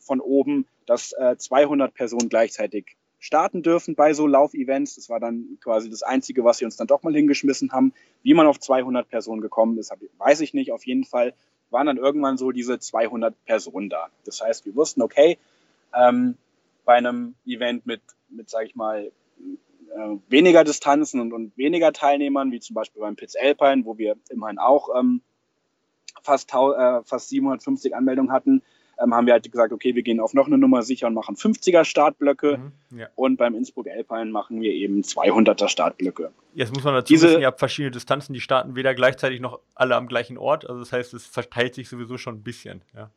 [0.00, 4.96] von oben, dass äh, 200 Personen gleichzeitig starten dürfen bei so Laufevents.
[4.96, 7.92] Das war dann quasi das Einzige, was sie uns dann doch mal hingeschmissen haben.
[8.22, 10.72] Wie man auf 200 Personen gekommen ist, weiß ich nicht.
[10.72, 11.34] Auf jeden Fall
[11.70, 14.08] waren dann irgendwann so diese 200 Personen da.
[14.24, 15.38] Das heißt, wir wussten, okay,
[15.94, 16.36] ähm,
[16.84, 19.12] bei einem Event mit, mit sage ich mal,
[19.94, 24.16] äh, weniger Distanzen und, und, weniger Teilnehmern, wie zum Beispiel beim Pitts Alpine, wo wir
[24.30, 25.20] immerhin auch ähm,
[26.22, 28.62] fast, äh, fast 750 Anmeldungen hatten,
[29.02, 31.36] ähm, haben wir halt gesagt, okay, wir gehen auf noch eine Nummer sicher und machen
[31.36, 32.58] 50er Startblöcke.
[32.90, 33.08] Mhm, ja.
[33.14, 36.32] Und beim Innsbruck Alpine machen wir eben 200er Startblöcke.
[36.54, 39.60] Jetzt muss man dazu Diese, wissen, ihr habt verschiedene Distanzen, die starten weder gleichzeitig noch
[39.74, 40.68] alle am gleichen Ort.
[40.68, 42.82] Also das heißt, es verteilt sich sowieso schon ein bisschen.
[42.94, 43.10] Ja.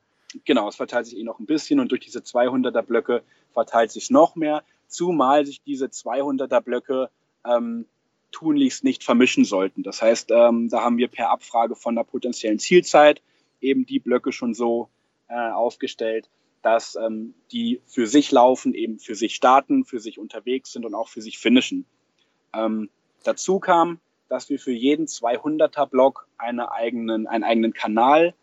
[0.45, 4.09] Genau, es verteilt sich eh noch ein bisschen und durch diese 200er Blöcke verteilt sich
[4.09, 7.09] noch mehr, zumal sich diese 200er Blöcke
[7.45, 7.85] ähm,
[8.31, 9.83] tunlichst nicht vermischen sollten.
[9.83, 13.21] Das heißt, ähm, da haben wir per Abfrage von der potenziellen Zielzeit
[13.61, 14.89] eben die Blöcke schon so
[15.27, 16.29] äh, aufgestellt,
[16.61, 20.95] dass ähm, die für sich laufen, eben für sich starten, für sich unterwegs sind und
[20.95, 21.85] auch für sich finishen.
[22.53, 22.89] Ähm,
[23.23, 28.33] dazu kam, dass wir für jeden 200er Block eine eigenen, einen eigenen Kanal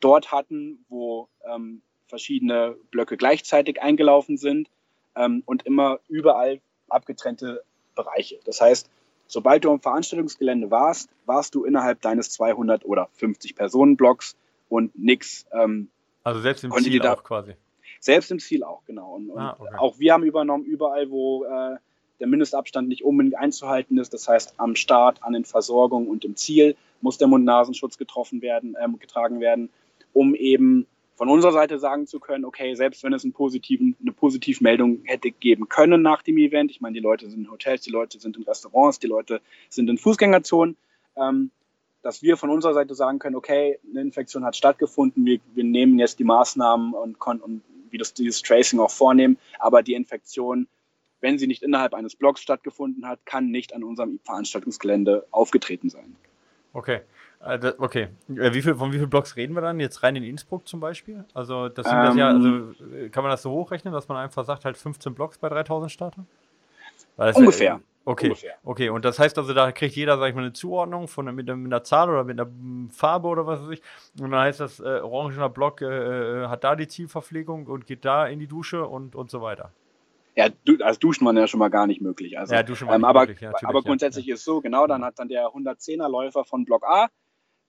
[0.00, 4.68] dort hatten, wo ähm, verschiedene Blöcke gleichzeitig eingelaufen sind
[5.14, 7.62] ähm, und immer überall abgetrennte
[7.94, 8.40] Bereiche.
[8.44, 8.90] Das heißt,
[9.26, 14.36] sobald du am Veranstaltungsgelände warst, warst du innerhalb deines 200 oder 50 Personen Blocks
[14.68, 15.46] und nix.
[15.52, 15.90] Ähm,
[16.28, 17.54] also selbst im Ziel auch quasi.
[18.00, 19.14] Selbst im Ziel auch, genau.
[19.14, 19.74] Und, und ah, okay.
[19.76, 21.76] auch wir haben übernommen, überall, wo äh,
[22.20, 24.12] der Mindestabstand nicht unbedingt einzuhalten ist.
[24.14, 28.76] Das heißt, am Start, an den Versorgungen und im Ziel muss der Mund-Nasenschutz getroffen werden,
[28.78, 29.70] äh, getragen werden,
[30.12, 30.86] um eben
[31.16, 35.32] von unserer Seite sagen zu können, okay, selbst wenn es einen positiven, eine Positivmeldung hätte
[35.32, 38.36] geben können nach dem Event, ich meine, die Leute sind in Hotels, die Leute sind
[38.36, 40.76] in Restaurants, die Leute sind in Fußgängerzonen,
[41.16, 41.50] ähm,
[42.02, 45.98] dass wir von unserer Seite sagen können, okay, eine Infektion hat stattgefunden, wir, wir nehmen
[45.98, 50.68] jetzt die Maßnahmen und, und wie das dieses Tracing auch vornehmen, aber die Infektion,
[51.20, 56.16] wenn sie nicht innerhalb eines Blocks stattgefunden hat, kann nicht an unserem Veranstaltungsgelände aufgetreten sein.
[56.72, 57.00] Okay.
[57.40, 58.08] Also, okay.
[58.28, 59.78] Äh, wie viel, von wie vielen Blocks reden wir dann?
[59.78, 61.24] Jetzt rein in Innsbruck zum Beispiel?
[61.34, 62.48] Also, das sind ähm, das ja, also
[62.94, 65.90] äh, kann man das so hochrechnen, dass man einfach sagt, halt 15 Blocks bei 3000
[65.90, 66.24] Starter?
[67.18, 67.80] Ungefähr.
[68.04, 68.54] Okay, Ungefähr.
[68.64, 68.88] okay.
[68.88, 71.50] Und das heißt also, da kriegt jeder, sag ich mal, eine Zuordnung von, mit, mit
[71.50, 72.50] einer Zahl oder mit einer
[72.90, 73.82] Farbe oder was weiß ich.
[74.18, 78.26] Und dann heißt das, äh, orangener Block äh, hat da die Zielverpflegung und geht da
[78.26, 79.72] in die Dusche und, und so weiter.
[80.36, 80.48] Ja,
[80.80, 82.38] als Duschen war ja schon mal gar nicht möglich.
[82.38, 84.34] Also, ja, Duschen ähm, aber, möglich, ja, aber grundsätzlich ja.
[84.34, 87.08] ist es so, genau, dann hat dann der 110er Läufer von Block A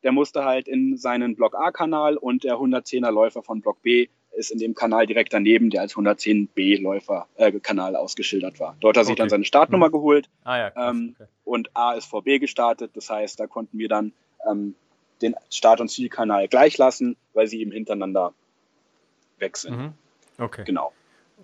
[0.03, 4.51] der musste halt in seinen Block A-Kanal und der 110er Läufer von Block B ist
[4.51, 7.51] in dem Kanal direkt daneben, der als 110B-Läufer äh,
[7.95, 8.75] ausgeschildert war.
[8.79, 9.07] Dort hat er okay.
[9.07, 9.91] sich dann seine Startnummer hm.
[9.91, 11.29] geholt ah, ja, ähm, okay.
[11.43, 12.91] und A ist vor B gestartet.
[12.95, 14.13] Das heißt, da konnten wir dann
[14.49, 14.75] ähm,
[15.21, 18.33] den Start- und Zielkanal gleich lassen, weil sie eben hintereinander
[19.39, 19.77] weg sind.
[19.77, 19.93] Mhm.
[20.37, 20.63] Okay.
[20.65, 20.93] Genau.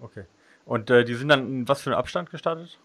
[0.01, 0.23] Okay.
[0.65, 2.77] Und äh, die sind dann in was für einen Abstand gestartet?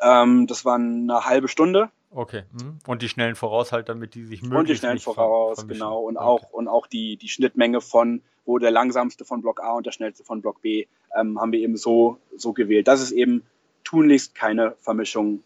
[0.00, 1.90] Ähm, das war eine halbe Stunde.
[2.10, 2.44] Okay.
[2.52, 2.78] Mhm.
[2.86, 6.00] Und die schnellen Voraus halt, damit die sich möglichst Und die schnellen Voraus, genau.
[6.00, 6.26] Und okay.
[6.26, 9.92] auch, und auch die, die Schnittmenge von, wo der langsamste von Block A und der
[9.92, 13.42] schnellste von Block B, ähm, haben wir eben so, so gewählt, dass es eben
[13.84, 15.42] tunlichst keine Vermischung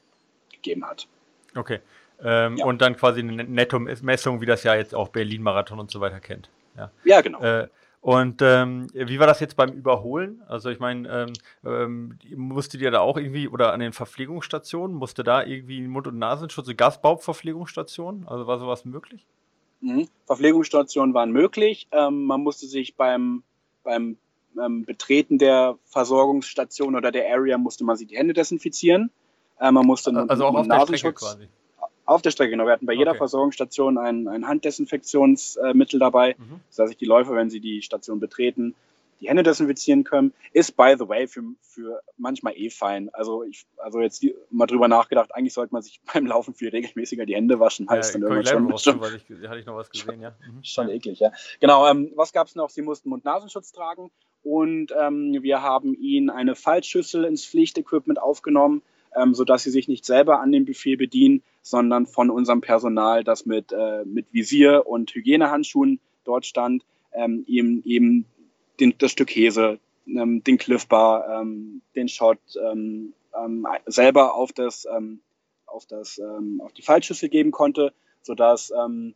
[0.52, 1.08] gegeben hat.
[1.54, 1.80] Okay.
[2.24, 2.64] Ähm, ja.
[2.64, 6.48] Und dann quasi eine Netto-Messung, wie das ja jetzt auch Berlin-Marathon und so weiter kennt.
[6.76, 7.40] Ja, ja genau.
[7.40, 7.68] Äh,
[8.02, 10.42] und ähm, wie war das jetzt beim Überholen?
[10.48, 11.32] Also ich meine, ähm,
[11.64, 16.18] ähm, musstet ihr da auch irgendwie, oder an den Verpflegungsstationen, musste da irgendwie Mund- und
[16.18, 18.26] Nasenschutz, Gasbauverpflegungsstationen?
[18.26, 19.24] Also war sowas möglich?
[19.82, 20.08] Mhm.
[20.26, 21.86] Verpflegungsstationen waren möglich.
[21.92, 23.44] Ähm, man musste sich beim,
[23.84, 24.16] beim
[24.60, 29.12] ähm, Betreten der Versorgungsstation oder der Area musste man sich die Hände desinfizieren.
[29.60, 31.48] Äh, man musste also auch auf der Strecke quasi.
[32.12, 32.66] Auf der Strecke, genau.
[32.66, 33.18] Wir hatten bei jeder okay.
[33.18, 36.60] Versorgungsstation ein, ein Handdesinfektionsmittel dabei, mhm.
[36.68, 38.74] sodass sich die Läufer, wenn sie die Station betreten,
[39.22, 40.34] die Hände desinfizieren können.
[40.52, 43.08] Ist, by the way, für, für manchmal eh fein.
[43.14, 46.68] Also, ich, also jetzt die, mal drüber nachgedacht, eigentlich sollte man sich beim Laufen viel
[46.68, 47.88] regelmäßiger die Hände waschen.
[47.88, 50.30] Heißt ja, dann irgendwann schon, schon, ich, hatte ich noch was gesehen, ja.
[50.30, 50.62] Mhm.
[50.64, 51.32] Schon eklig, ja.
[51.60, 52.68] Genau, ähm, was gab es noch?
[52.68, 54.10] Sie mussten Mund-Nasenschutz tragen
[54.42, 58.82] und ähm, wir haben ihnen eine Faltschüssel ins Pflichtequipment aufgenommen
[59.16, 63.46] ähm, sodass sie sich nicht selber an dem Buffet bedienen, sondern von unserem Personal, das
[63.46, 68.26] mit, äh, mit Visier und Hygienehandschuhen dort stand, ähm, ihm eben
[68.80, 74.52] den, das Stück Käse, ähm, den Cliff Bar, ähm, den Shot ähm, ähm, selber auf
[74.52, 74.86] das,
[75.66, 76.20] auf, das,
[76.58, 79.14] auf die Fallschüssel geben konnte, sodass ähm,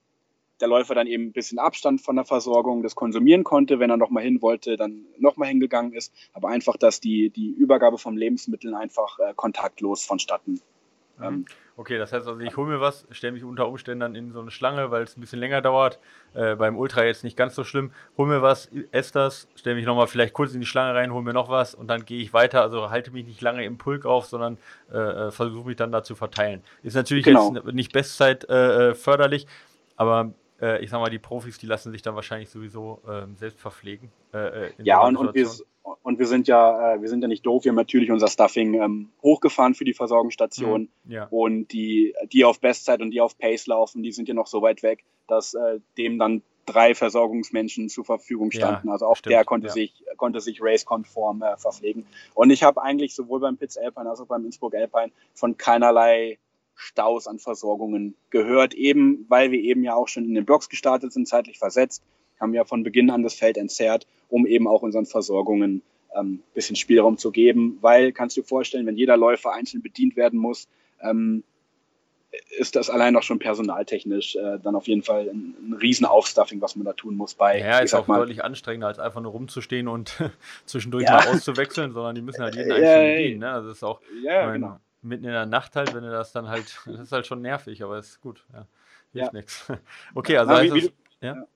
[0.61, 3.97] der Läufer dann eben ein bisschen Abstand von der Versorgung das konsumieren konnte, wenn er
[3.97, 8.75] nochmal hin wollte, dann nochmal hingegangen ist, aber einfach, dass die, die Übergabe von Lebensmitteln
[8.75, 10.61] einfach äh, kontaktlos vonstatten
[11.23, 14.33] ähm, okay, das heißt also, ich hole mir was, stelle mich unter Umständen dann in
[14.33, 15.99] so eine Schlange, weil es ein bisschen länger dauert.
[16.35, 17.92] Äh, beim Ultra jetzt nicht ganz so schlimm.
[18.16, 21.25] Hol mir was, esse das, stelle mich nochmal vielleicht kurz in die Schlange rein, hole
[21.25, 22.62] mir noch was und dann gehe ich weiter.
[22.62, 24.59] Also halte mich nicht lange im Pulk auf, sondern
[24.92, 26.62] äh, äh versuche mich dann da zu verteilen.
[26.83, 27.55] Ist natürlich genau.
[27.55, 29.47] jetzt nicht Bestzeit äh, äh, förderlich,
[29.97, 33.61] aber äh, ich sag mal, die Profis, die lassen sich dann wahrscheinlich sowieso ähm, selbst
[33.61, 34.11] verpflegen.
[34.79, 35.49] ja, und, und wir
[36.03, 37.64] und wir sind ja, äh, wir sind ja nicht doof.
[37.64, 40.88] Wir haben natürlich unser Stuffing ähm, hochgefahren für die Versorgungsstation.
[41.05, 41.27] Mhm, ja.
[41.31, 44.62] Und die, die auf Bestzeit und die auf Pace laufen, die sind ja noch so
[44.62, 48.88] weit weg, dass äh, dem dann drei Versorgungsmenschen zur Verfügung standen.
[48.88, 49.73] Ja, also auch stimmt, der konnte ja.
[49.73, 52.07] sich, konnte sich race-konform äh, verpflegen.
[52.35, 56.38] Und ich habe eigentlich sowohl beim Pitts Alpine als auch beim Innsbruck Alpine von keinerlei
[56.76, 61.12] Staus an Versorgungen gehört, eben weil wir eben ja auch schon in den Blocks gestartet
[61.12, 62.02] sind, zeitlich versetzt
[62.40, 65.82] haben ja von Beginn an das Feld entzerrt, um eben auch unseren Versorgungen
[66.16, 70.16] ähm, bisschen Spielraum zu geben, weil kannst du dir vorstellen, wenn jeder Läufer einzeln bedient
[70.16, 70.68] werden muss,
[71.00, 71.44] ähm,
[72.58, 76.76] ist das allein auch schon personaltechnisch äh, dann auf jeden Fall ein, ein Riesenaufstuffing, was
[76.76, 77.60] man da tun muss bei.
[77.60, 80.22] Ja, ist auch mal, deutlich anstrengender, als einfach nur rumzustehen und
[80.66, 81.12] zwischendurch ja.
[81.12, 83.40] mal auszuwechseln, sondern die müssen halt jeden einzeln ja, bedienen.
[83.40, 83.50] Ne?
[83.50, 84.80] Also ist auch ja, mein, genau.
[85.02, 87.82] Mitten in der Nacht halt, wenn du das dann halt, das ist halt schon nervig,
[87.82, 88.44] aber ist gut.
[88.52, 88.66] Ja,
[89.12, 89.38] hilft ja.
[89.38, 89.72] nichts.
[90.14, 90.74] Okay, also.
[90.74, 91.46] Wie, wie, ja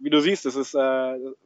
[0.00, 0.78] wie du siehst, es ist, äh,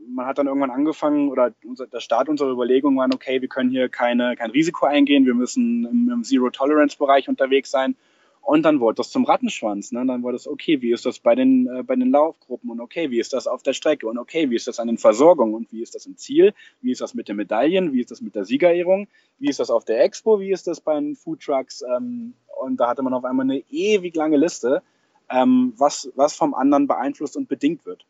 [0.08, 3.68] man hat dann irgendwann angefangen oder unser, der Start unserer Überlegungen war, okay, wir können
[3.68, 7.96] hier keine, kein Risiko eingehen, wir müssen im, im Zero-Tolerance-Bereich unterwegs sein.
[8.44, 9.90] Und dann wurde das zum Rattenschwanz.
[9.92, 10.04] Ne?
[10.06, 12.70] Dann wurde es, okay, wie ist das bei den, äh, bei den Laufgruppen?
[12.70, 14.06] Und okay, wie ist das auf der Strecke?
[14.06, 15.54] Und okay, wie ist das an den Versorgungen?
[15.54, 16.52] Und wie ist das im Ziel,
[16.82, 19.70] wie ist das mit den Medaillen, wie ist das mit der Siegerehrung, wie ist das
[19.70, 21.82] auf der Expo, wie ist das bei den Food Trucks.
[21.96, 24.82] Ähm, und da hatte man auf einmal eine ewig lange Liste,
[25.30, 28.04] ähm, was, was vom anderen beeinflusst und bedingt wird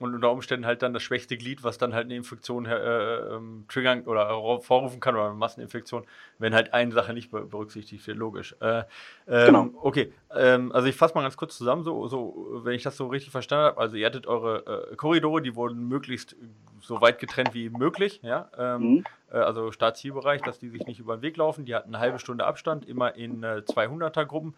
[0.00, 3.66] und unter Umständen halt dann das schwächste Glied, was dann halt eine Infektion äh, ähm,
[3.68, 6.04] triggern oder vorrufen kann oder eine Masseninfektion,
[6.38, 8.56] wenn halt eine Sache nicht berücksichtigt wird, logisch.
[8.60, 8.84] Äh,
[9.28, 9.70] ähm, genau.
[9.82, 13.08] Okay, ähm, also ich fasse mal ganz kurz zusammen, so, so, wenn ich das so
[13.08, 13.78] richtig verstanden habe.
[13.78, 16.34] Also ihr hattet eure äh, Korridore, die wurden möglichst
[16.80, 18.50] so weit getrennt wie möglich, ja.
[18.56, 19.04] Ähm, mhm.
[19.30, 21.66] Äh, also Start-Zielbereich, dass die sich nicht über den Weg laufen.
[21.66, 24.54] Die hatten eine halbe Stunde Abstand, immer in 200er äh, Gruppen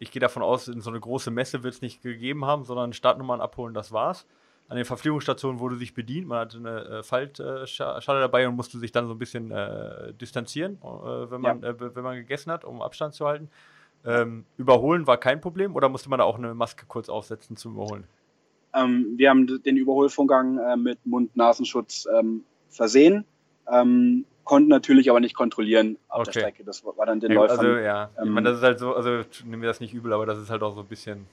[0.00, 2.92] ich gehe davon aus, in so eine große Messe wird es nicht gegeben haben, sondern
[2.92, 4.26] Startnummern abholen, das war's.
[4.68, 8.92] An den Verpflegungsstationen wurde sich bedient, man hatte eine äh, Faltschale dabei und musste sich
[8.92, 11.68] dann so ein bisschen äh, distanzieren, äh, wenn, man, ja.
[11.68, 13.50] äh, wenn man gegessen hat, um Abstand zu halten.
[14.06, 17.74] Ähm, überholen war kein Problem oder musste man da auch eine Maske kurz aufsetzen zum
[17.74, 18.04] Überholen?
[18.72, 23.26] Ähm, wir haben den Überholvorgang äh, mit Mund-Nasenschutz ähm, versehen.
[23.70, 26.32] Ähm, konnten natürlich aber nicht kontrollieren auf okay.
[26.32, 26.64] der Strecke.
[26.64, 27.58] Das war dann den ja, Läufern.
[27.58, 30.12] Also, ja, ähm, ich meine, das ist halt so, also nehmen wir das nicht übel,
[30.12, 31.26] aber das ist halt auch so ein bisschen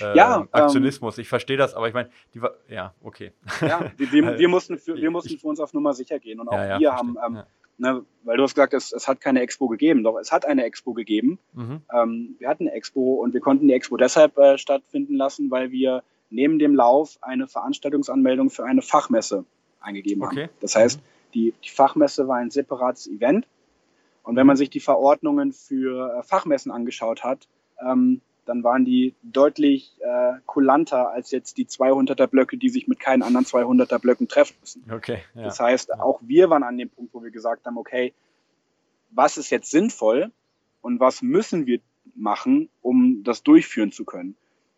[0.00, 1.18] äh, ja, ähm, Aktionismus.
[1.18, 3.32] Ähm, ich verstehe das, aber ich meine, die war, ja, okay.
[3.60, 6.48] Ja, wir, wir, wir mussten, für, wir mussten für uns auf Nummer sicher gehen und
[6.48, 7.42] auch ja, ja, wir haben, ähm,
[7.78, 10.64] ne, weil du hast gesagt, es, es hat keine Expo gegeben, doch es hat eine
[10.64, 11.38] Expo gegeben.
[11.54, 11.82] Mhm.
[11.92, 15.70] Ähm, wir hatten eine Expo und wir konnten die Expo deshalb äh, stattfinden lassen, weil
[15.70, 19.44] wir neben dem Lauf eine Veranstaltungsanmeldung für eine Fachmesse
[19.80, 20.44] eingegeben okay.
[20.44, 20.50] haben.
[20.60, 23.46] Das heißt, mhm die, die Fachmesse war ein separates Event.
[24.22, 27.46] Und wenn man sich die Verordnungen für äh, Fachmessen angeschaut hat,
[27.80, 32.98] ähm, dann waren die deutlich äh, kulanter als jetzt die 200er Blöcke, die sich mit
[32.98, 34.84] keinen anderen 200er Blöcken treffen müssen.
[34.90, 35.18] Okay.
[35.34, 35.42] Ja.
[35.42, 38.14] Das heißt, auch wir waren an dem Punkt, wo wir gesagt haben, okay,
[39.10, 40.32] was ist jetzt sinnvoll
[40.80, 41.80] und was müssen wir
[42.14, 44.36] machen, um das durchführen zu können?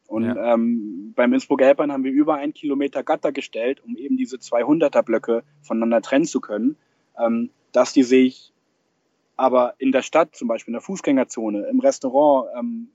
[0.09, 0.55] Und ja.
[0.55, 5.03] ähm, beim Innsbruck Alpine haben wir über einen Kilometer Gatter gestellt, um eben diese 200er
[5.03, 6.77] Blöcke voneinander trennen zu können,
[7.19, 8.53] ähm, dass die sich
[9.37, 12.89] aber in der Stadt, zum Beispiel in der Fußgängerzone, im Restaurant, ähm,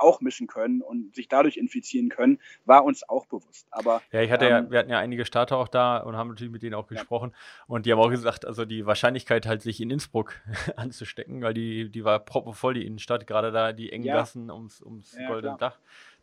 [0.00, 3.66] auch mischen können und sich dadurch infizieren können, war uns auch bewusst.
[3.70, 6.28] Aber ja, ich hatte ähm, ja, wir hatten ja einige Starter auch da und haben
[6.28, 7.64] natürlich mit denen auch gesprochen ja.
[7.66, 10.34] und die haben auch gesagt, also die Wahrscheinlichkeit halt sich in Innsbruck
[10.76, 14.14] anzustecken, weil die die war proppevoll die Innenstadt, gerade da die engen ja.
[14.14, 15.56] Gassen ums ums ja, goldene.
[15.58, 15.78] Dach.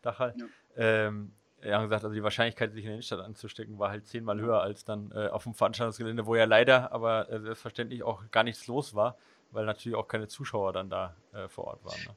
[0.06, 0.36] Dach halt.
[0.38, 0.46] Ja.
[0.78, 1.32] Ähm,
[1.63, 4.86] ja, gesagt, also die Wahrscheinlichkeit, sich in der Innenstadt anzustecken, war halt zehnmal höher als
[4.86, 8.94] dann äh, auf dem Veranstaltungsgelände, wo ja leider aber äh, selbstverständlich auch gar nichts los
[8.94, 9.18] war,
[9.52, 12.00] weil natürlich auch keine Zuschauer dann da äh, vor Ort waren.
[12.06, 12.15] Ne?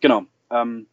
[0.00, 0.24] Genau.
[0.50, 0.86] Ähm,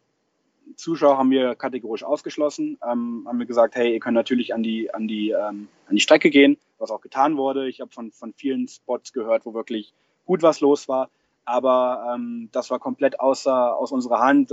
[0.75, 4.93] Zuschauer haben wir kategorisch ausgeschlossen, ähm, haben wir gesagt, hey, ihr könnt natürlich an die,
[4.93, 7.67] an die, ähm, an die Strecke gehen, was auch getan wurde.
[7.67, 9.93] Ich habe von, von vielen Spots gehört, wo wirklich
[10.25, 11.09] gut was los war,
[11.45, 14.51] aber ähm, das war komplett außer, aus unserer Hand.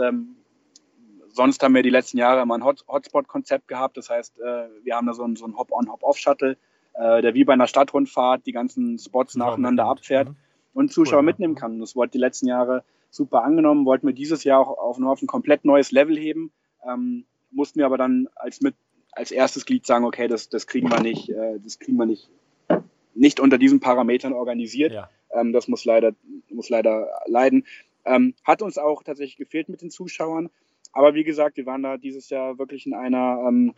[1.38, 3.96] Sonst haben wir die letzten Jahre immer ein Hot Hotspot-Konzept gehabt.
[3.96, 6.56] Das heißt, äh, wir haben da so ein, so ein Hop-on, Hop-off-Shuttle,
[6.94, 10.36] äh, der wie bei einer Stadtrundfahrt die ganzen Spots Zuschauer nacheinander abfährt mhm.
[10.74, 11.78] und Zuschauer cool, mitnehmen kann.
[11.78, 15.22] Das wurde die letzten Jahre super angenommen, wollten wir dieses Jahr auch auf, nur auf
[15.22, 16.50] ein komplett neues Level heben.
[16.84, 18.74] Ähm, mussten wir aber dann als mit
[19.12, 22.28] als erstes Glied sagen, okay, das, das kriegen wir nicht, äh, das kriegen wir nicht,
[23.14, 24.92] nicht unter diesen Parametern organisiert.
[24.92, 25.08] Ja.
[25.32, 26.16] Ähm, das muss leider,
[26.50, 27.64] muss leider leiden.
[28.04, 30.50] Ähm, hat uns auch tatsächlich gefehlt mit den Zuschauern.
[30.98, 33.72] Aber wie gesagt, wir waren da dieses Jahr wirklich in einer, ähm,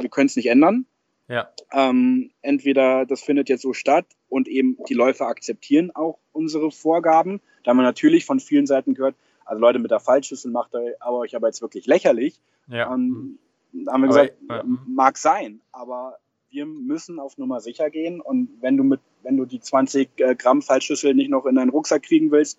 [0.00, 0.86] wir können es nicht ändern.
[1.28, 1.50] Ja.
[1.70, 7.42] Ähm, entweder das findet jetzt so statt und eben die Läufer akzeptieren auch unsere Vorgaben.
[7.62, 10.96] Da haben wir natürlich von vielen Seiten gehört, also Leute mit der Fallschüssel macht ihr
[11.00, 12.40] aber euch aber jetzt wirklich lächerlich.
[12.66, 12.90] Ja.
[12.90, 13.38] Und
[13.74, 16.16] da haben wir aber, gesagt, äh, mag sein, aber
[16.48, 18.22] wir müssen auf Nummer sicher gehen.
[18.22, 21.68] Und wenn du mit, wenn du die 20 äh, Gramm Fallschüssel nicht noch in deinen
[21.68, 22.58] Rucksack kriegen willst,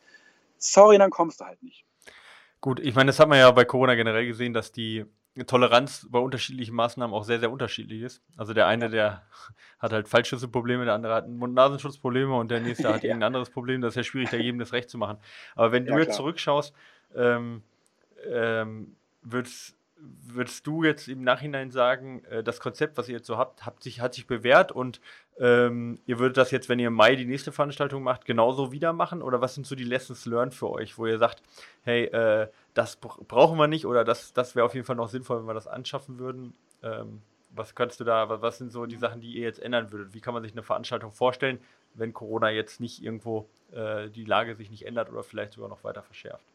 [0.59, 1.85] sorry, dann kommst du halt nicht.
[2.65, 5.05] Gut, ich meine, das hat man ja bei Corona generell gesehen, dass die
[5.45, 8.23] Toleranz bei unterschiedlichen Maßnahmen auch sehr, sehr unterschiedlich ist.
[8.37, 9.21] Also der eine, der
[9.77, 13.09] hat halt Fallschüsselprobleme, der andere hat Mund-Nasenschutzprobleme und der nächste hat ja.
[13.09, 13.81] irgendein anderes Problem.
[13.81, 15.19] Das ist ja schwierig, da jedem das Recht zu machen.
[15.53, 16.17] Aber wenn ja, du jetzt klar.
[16.17, 16.73] zurückschaust,
[17.15, 17.61] ähm,
[18.27, 23.37] ähm, würdest, würdest du jetzt im Nachhinein sagen, äh, das Konzept, was ihr jetzt so
[23.37, 25.01] habt, hat sich, hat sich bewährt und
[25.37, 28.93] ähm, ihr würdet das jetzt, wenn ihr im Mai die nächste Veranstaltung macht, genauso wieder
[28.93, 29.21] machen?
[29.21, 31.41] Oder was sind so die Lessons learned für euch, wo ihr sagt,
[31.83, 35.39] hey, äh, das brauchen wir nicht oder das, das wäre auf jeden Fall noch sinnvoll,
[35.39, 36.53] wenn wir das anschaffen würden?
[36.83, 37.21] Ähm,
[37.51, 40.13] was könntest du da, was sind so die Sachen, die ihr jetzt ändern würdet?
[40.13, 41.59] Wie kann man sich eine Veranstaltung vorstellen,
[41.93, 45.83] wenn Corona jetzt nicht irgendwo äh, die Lage sich nicht ändert oder vielleicht sogar noch
[45.83, 46.45] weiter verschärft?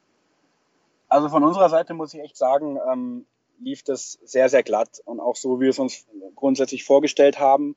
[1.09, 3.27] Also von unserer Seite muss ich echt sagen, ähm,
[3.59, 7.77] lief das sehr, sehr glatt und auch so, wie wir es uns grundsätzlich vorgestellt haben.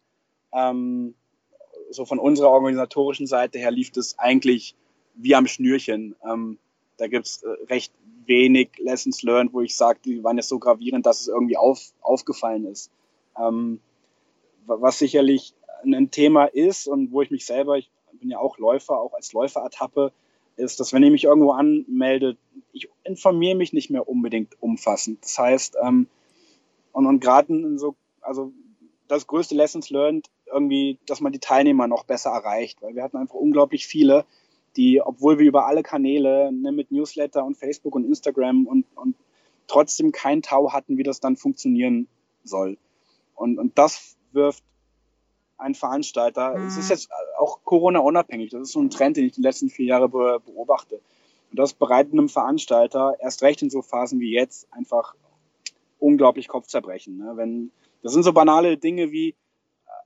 [0.56, 1.16] Ähm,
[1.90, 4.76] so von unserer organisatorischen Seite her lief das eigentlich
[5.16, 6.16] wie am Schnürchen.
[6.28, 6.58] Ähm,
[6.98, 7.94] da gibt es äh, recht
[8.26, 11.80] wenig Lessons learned, wo ich sage, die waren jetzt so gravierend, dass es irgendwie auf,
[12.02, 12.92] aufgefallen ist.
[13.38, 13.80] Ähm,
[14.66, 19.00] was sicherlich ein Thema ist und wo ich mich selber, ich bin ja auch Läufer,
[19.00, 20.14] auch als Läufer ertappe,
[20.56, 22.38] ist, dass wenn ich mich irgendwo anmelde,
[22.72, 25.24] ich informiere mich nicht mehr unbedingt umfassend.
[25.24, 26.08] Das heißt, ähm,
[26.92, 28.54] und, und gerade so, also
[29.08, 33.18] das größte Lessons learned irgendwie, dass man die Teilnehmer noch besser erreicht, weil wir hatten
[33.18, 34.26] einfach unglaublich viele,
[34.76, 39.16] die, obwohl wir über alle Kanäle ne, mit Newsletter und Facebook und Instagram und, und
[39.68, 42.08] trotzdem kein Tau hatten, wie das dann funktionieren
[42.44, 42.78] soll.
[43.36, 44.64] Und, und das wirft
[45.58, 46.68] ein Veranstalter, mhm.
[46.68, 49.86] es ist jetzt auch Corona-unabhängig, das ist so ein Trend, den ich die letzten vier
[49.86, 51.02] Jahre beobachte.
[51.52, 55.16] Und das bereitet einem Veranstalter erst recht in so Phasen wie jetzt einfach
[56.00, 57.18] unglaublich Kopfzerbrechen.
[57.18, 57.34] Ne?
[57.36, 59.36] Wenn, das sind so banale Dinge wie,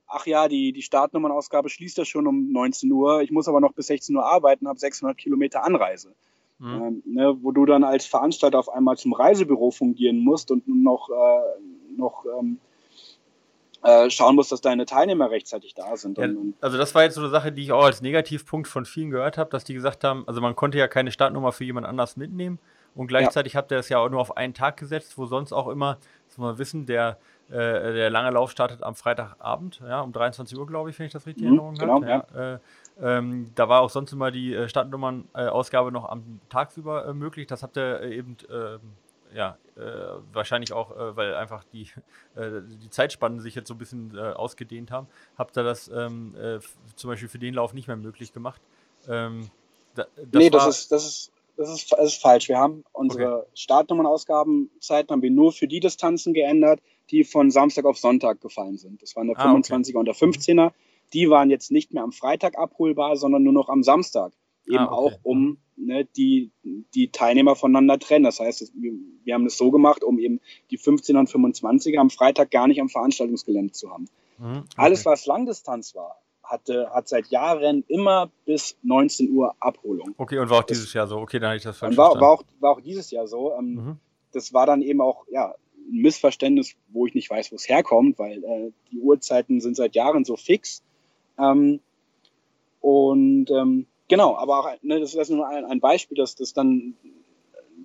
[0.08, 3.72] ach ja, die, die Startnummernausgabe schließt ja schon um 19 Uhr, ich muss aber noch
[3.72, 6.14] bis 16 Uhr arbeiten, habe 600 Kilometer Anreise.
[6.58, 6.82] Mhm.
[6.82, 11.08] Ähm, ne, wo du dann als Veranstalter auf einmal zum Reisebüro fungieren musst und noch,
[11.08, 12.58] äh, noch ähm,
[13.84, 16.18] äh, schauen musst, dass deine Teilnehmer rechtzeitig da sind.
[16.18, 18.84] Ja, und, also das war jetzt so eine Sache, die ich auch als Negativpunkt von
[18.84, 21.86] vielen gehört habe, dass die gesagt haben, also man konnte ja keine Startnummer für jemand
[21.86, 22.58] anders mitnehmen
[22.96, 23.58] und gleichzeitig ja.
[23.58, 26.38] habt ihr das ja auch nur auf einen Tag gesetzt, wo sonst auch immer, das
[26.38, 27.18] muss man wissen, der
[27.50, 31.12] äh, der lange Lauf startet am Freitagabend, ja, um 23 Uhr, glaube ich, wenn ich
[31.12, 32.26] das richtig in mhm, Erinnerung genau, habe.
[32.34, 32.54] Ja.
[32.54, 32.58] Äh,
[33.00, 37.46] ähm, da war auch sonst immer die äh, Startnummern-Ausgabe noch am tagsüber äh, möglich.
[37.46, 38.80] Das habt ihr äh, eben, ähm,
[39.34, 39.80] ja, äh,
[40.32, 41.86] wahrscheinlich auch, weil einfach die,
[42.34, 45.06] die Zeitspannen sich jetzt so ein bisschen ausgedehnt haben,
[45.36, 46.34] habt ihr das ähm,
[46.96, 48.62] zum Beispiel für den Lauf nicht mehr möglich gemacht.
[49.06, 49.50] Ähm,
[49.94, 52.48] da, das nee, das ist, das ist das ist, das ist falsch.
[52.48, 53.48] Wir haben unsere okay.
[53.54, 56.80] Startnummernausgabenzeiten haben wir nur für die Distanzen geändert,
[57.10, 59.02] die von Samstag auf Sonntag gefallen sind.
[59.02, 59.96] Das waren der ah, 25er okay.
[59.96, 60.72] und der 15er.
[61.12, 64.32] Die waren jetzt nicht mehr am Freitag abholbar, sondern nur noch am Samstag.
[64.66, 65.14] Eben ah, okay.
[65.14, 66.50] auch, um ne, die,
[66.94, 68.24] die Teilnehmer voneinander trennen.
[68.24, 70.40] Das heißt, wir, haben das so gemacht, um eben
[70.70, 74.08] die 15er und 25er am Freitag gar nicht am Veranstaltungsgelände zu haben.
[74.38, 80.14] Mhm, Alles, was Langdistanz war, hatte, hat seit Jahren immer bis 19 Uhr Abholung.
[80.16, 81.18] Okay, und war auch dieses Jahr so.
[81.18, 83.52] Okay, dann habe ich das falsch war, war, auch, war auch dieses Jahr so.
[83.58, 83.96] Ähm, mhm.
[84.32, 85.54] Das war dann eben auch, ja,
[85.88, 89.94] ein Missverständnis, wo ich nicht weiß, wo es herkommt, weil äh, die Uhrzeiten sind seit
[89.94, 90.82] Jahren so fix.
[91.38, 91.80] Ähm,
[92.80, 96.94] und ähm, genau, aber auch, ne, das ist nur ein, ein Beispiel, dass das dann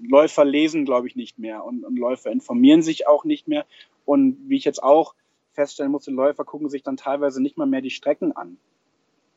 [0.02, 3.66] Läufer lesen, glaube ich, nicht mehr und, und Läufer informieren sich auch nicht mehr.
[4.06, 5.16] Und wie ich jetzt auch
[5.54, 8.58] feststellen musste, Läufer gucken sich dann teilweise nicht mal mehr die Strecken an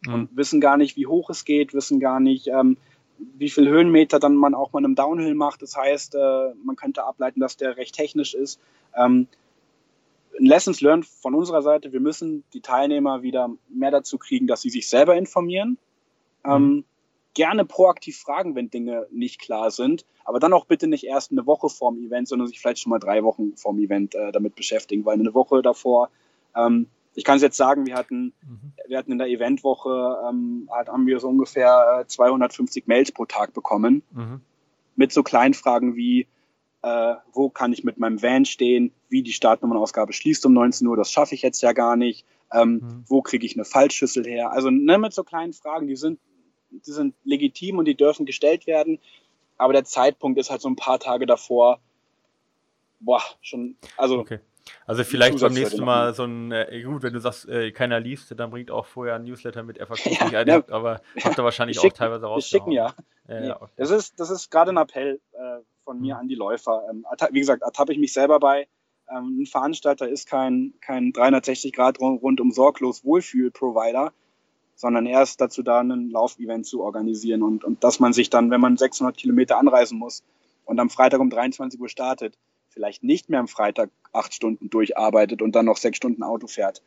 [0.07, 0.14] mhm.
[0.14, 2.78] und wissen gar nicht, wie hoch es geht, wissen gar nicht, ähm,
[3.18, 5.62] wie viel Höhenmeter dann man auch mal im Downhill macht.
[5.62, 8.60] Das heißt, äh, man könnte ableiten, dass der recht technisch ist.
[8.96, 9.28] Ähm,
[10.38, 14.70] Lessons learned von unserer Seite, wir müssen die Teilnehmer wieder mehr dazu kriegen, dass sie
[14.70, 15.78] sich selber informieren.
[16.44, 16.52] Mhm.
[16.52, 16.84] Ähm,
[17.34, 21.46] gerne proaktiv fragen, wenn Dinge nicht klar sind, aber dann auch bitte nicht erst eine
[21.46, 25.04] Woche vorm Event, sondern sich vielleicht schon mal drei Wochen vorm Event äh, damit beschäftigen,
[25.04, 26.08] weil eine Woche davor
[26.56, 26.86] ähm,
[27.16, 28.72] ich kann es jetzt sagen, wir hatten, mhm.
[28.86, 33.54] wir hatten in der Eventwoche, ähm, haben wir so ungefähr 250 äh, Mails pro Tag
[33.54, 34.02] bekommen.
[34.12, 34.42] Mhm.
[34.96, 36.26] Mit so kleinen Fragen wie,
[36.82, 40.96] äh, wo kann ich mit meinem Van stehen, wie die Startnummernausgabe schließt um 19 Uhr,
[40.96, 42.26] das schaffe ich jetzt ja gar nicht.
[42.52, 43.04] Ähm, mhm.
[43.08, 44.52] Wo kriege ich eine Fallschüssel her?
[44.52, 46.20] Also ne, mit so kleinen Fragen, die sind,
[46.70, 48.98] die sind legitim und die dürfen gestellt werden.
[49.56, 51.80] Aber der Zeitpunkt ist halt so ein paar Tage davor.
[53.00, 54.40] Boah, schon, also okay.
[54.86, 58.38] Also vielleicht beim nächsten Mal so ein, äh, gut, wenn du sagst, äh, keiner liest,
[58.38, 61.78] dann bringt auch vorher ein Newsletter mit FAQ ja, ein, ja, aber habt ihr wahrscheinlich
[61.78, 62.44] auch teilweise raus.
[62.44, 62.94] Wir schicken ja.
[63.28, 63.72] ja, ja okay.
[63.76, 66.20] Das ist, das ist gerade ein Appell äh, von mir mhm.
[66.20, 66.84] an die Läufer.
[66.90, 68.68] Ähm, wie gesagt, ertappe ich mich selber bei.
[69.08, 74.12] Ähm, ein Veranstalter ist kein, kein 360 Grad rundum sorglos Wohlfühl-Provider,
[74.74, 78.50] sondern er ist dazu da, ein Laufevent zu organisieren und, und dass man sich dann,
[78.50, 80.24] wenn man 600 Kilometer anreisen muss
[80.64, 82.36] und am Freitag um 23 Uhr startet,
[82.77, 86.83] vielleicht nicht mehr am Freitag acht Stunden durcharbeitet und dann noch sechs Stunden Auto fährt,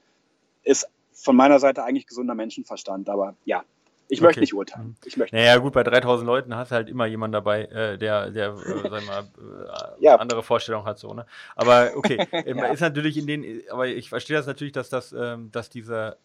[0.63, 3.09] ist von meiner Seite eigentlich gesunder Menschenverstand.
[3.09, 3.63] Aber ja,
[4.07, 4.89] ich möchte nicht urteilen.
[4.89, 4.95] Mhm.
[5.05, 8.29] Ich möchte naja, gut, bei 3000 Leuten hast du halt immer jemanden dabei, äh, der,
[8.29, 10.17] der äh, sag mal, äh, ja.
[10.17, 10.99] andere Vorstellungen hat.
[10.99, 11.25] So, ne?
[11.55, 12.65] Aber okay, ja.
[12.67, 16.17] ist natürlich in den, aber ich verstehe das natürlich, dass das, ähm, dass diese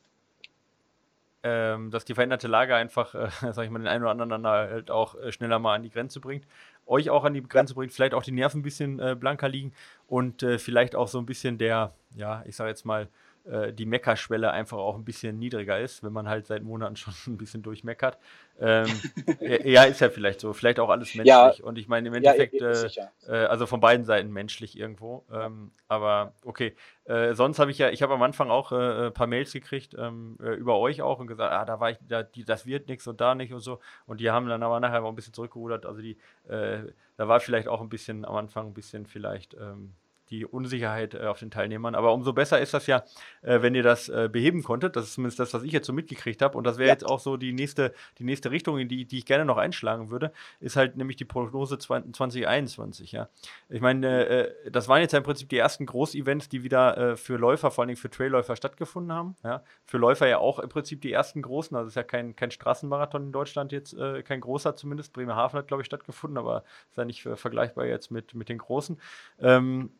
[1.45, 4.90] ähm, dass die veränderte Lage einfach, äh, sag ich mal, den einen oder anderen halt
[4.90, 6.47] auch äh, schneller mal an die Grenze bringt.
[6.86, 9.72] Euch auch an die Grenze bringt, vielleicht auch die Nerven ein bisschen äh, blanker liegen
[10.09, 13.09] und äh, vielleicht auch so ein bisschen der, ja, ich sage jetzt mal,
[13.45, 17.14] äh, die Meckerschwelle einfach auch ein bisschen niedriger ist, wenn man halt seit Monaten schon
[17.26, 18.18] ein bisschen durchmeckert.
[18.59, 18.86] Ähm,
[19.40, 20.53] ja, ist ja vielleicht so.
[20.53, 21.26] Vielleicht auch alles menschlich.
[21.26, 22.88] Ja, und ich meine, im Endeffekt, ja, äh,
[23.28, 25.24] äh, also von beiden Seiten menschlich irgendwo.
[25.32, 26.74] Ähm, aber okay.
[27.05, 29.95] Äh, sonst habe ich ja, ich habe am Anfang auch äh, ein paar Mails gekriegt
[29.99, 32.88] ähm, äh, über euch auch und gesagt, ah, da war ich, da, die, das wird
[32.88, 33.78] nichts und da nicht und so.
[34.07, 35.84] Und die haben dann aber nachher auch ein bisschen zurückgerudert.
[35.84, 36.16] Also die,
[36.47, 39.55] da war vielleicht auch ein bisschen am Anfang ein bisschen vielleicht.
[39.55, 39.95] Ähm,
[40.31, 41.95] die Unsicherheit äh, auf den Teilnehmern.
[41.95, 43.05] Aber umso besser ist das ja,
[43.43, 44.97] äh, wenn ihr das äh, beheben konntet.
[44.97, 46.57] Das ist zumindest das, was ich jetzt so mitgekriegt habe.
[46.57, 46.95] Und das wäre ja.
[46.95, 50.11] jetzt auch so die nächste, die nächste Richtung, in die, die ich gerne noch einschlagen
[50.11, 53.12] würde, ist halt nämlich die Prognose 2021.
[53.12, 53.29] Ja.
[53.68, 57.16] Ich meine, äh, das waren jetzt ja im Prinzip die ersten Groß-Events, die wieder äh,
[57.16, 59.37] für Läufer, vor allen Dingen für Trailläufer stattgefunden haben.
[59.45, 59.62] Ja.
[59.85, 61.77] Für Läufer ja auch im Prinzip die ersten großen.
[61.77, 65.12] Also es ist ja kein, kein Straßenmarathon in Deutschland jetzt, äh, kein großer zumindest.
[65.12, 69.01] Bremerhaven hat, glaube ich, stattgefunden, aber ist ja nicht vergleichbar jetzt mit, mit den großen.
[69.41, 69.91] Ähm,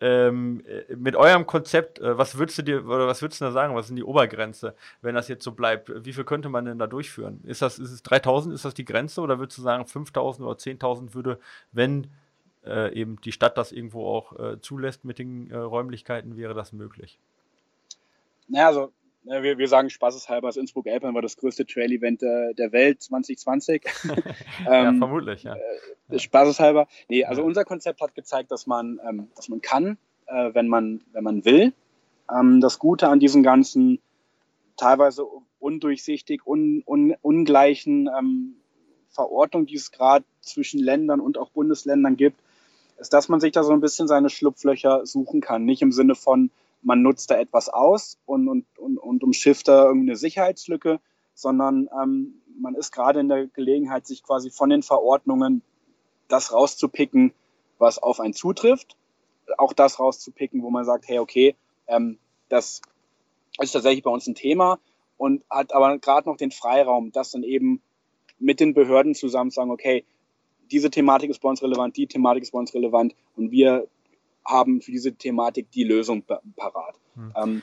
[0.00, 3.52] ähm, äh, mit eurem Konzept, äh, was würdest du dir oder was würdest du da
[3.52, 3.74] sagen?
[3.74, 5.92] Was ist denn die Obergrenze, wenn das jetzt so bleibt?
[6.04, 7.40] Wie viel könnte man denn da durchführen?
[7.44, 10.56] Ist das, ist es 3000, ist das die Grenze oder würdest du sagen 5000 oder
[10.56, 11.38] 10.000 würde,
[11.72, 12.08] wenn
[12.64, 16.72] äh, eben die Stadt das irgendwo auch äh, zulässt mit den äh, Räumlichkeiten, wäre das
[16.72, 17.18] möglich?
[18.46, 18.92] Naja, also
[19.24, 23.02] Ne, wir, wir sagen spaßeshalber, das Innsbruck Alpine war das größte Trail-Event äh, der Welt
[23.02, 23.82] 2020.
[24.64, 25.56] ja, ähm, vermutlich, ja.
[26.08, 26.86] Äh, spaßeshalber.
[27.08, 31.02] Nee, also unser Konzept hat gezeigt, dass man, ähm, dass man kann, äh, wenn, man,
[31.12, 31.72] wenn man will.
[32.32, 34.00] Ähm, das Gute an diesen ganzen
[34.76, 35.26] teilweise
[35.58, 38.54] undurchsichtig, un, un, ungleichen ähm,
[39.10, 42.40] Verordnungen, die es gerade zwischen Ländern und auch Bundesländern gibt,
[42.98, 45.64] ist, dass man sich da so ein bisschen seine Schlupflöcher suchen kann.
[45.64, 46.50] Nicht im Sinne von,
[46.82, 51.00] man nutzt da etwas aus und, und, und, und umschifft da irgendeine Sicherheitslücke,
[51.34, 55.62] sondern ähm, man ist gerade in der Gelegenheit, sich quasi von den Verordnungen
[56.28, 57.32] das rauszupicken,
[57.78, 58.96] was auf einen zutrifft,
[59.56, 61.54] auch das rauszupicken, wo man sagt, hey, okay,
[61.86, 62.18] ähm,
[62.48, 62.82] das
[63.60, 64.78] ist tatsächlich bei uns ein Thema
[65.16, 67.82] und hat aber gerade noch den Freiraum, das dann eben
[68.38, 70.04] mit den Behörden zusammen zu sagen, okay,
[70.70, 73.88] diese Thematik ist bei uns relevant, die Thematik ist bei uns relevant und wir
[74.48, 76.24] haben für diese Thematik die Lösung
[76.56, 76.96] parat.
[77.14, 77.32] Hm.
[77.36, 77.62] Ähm,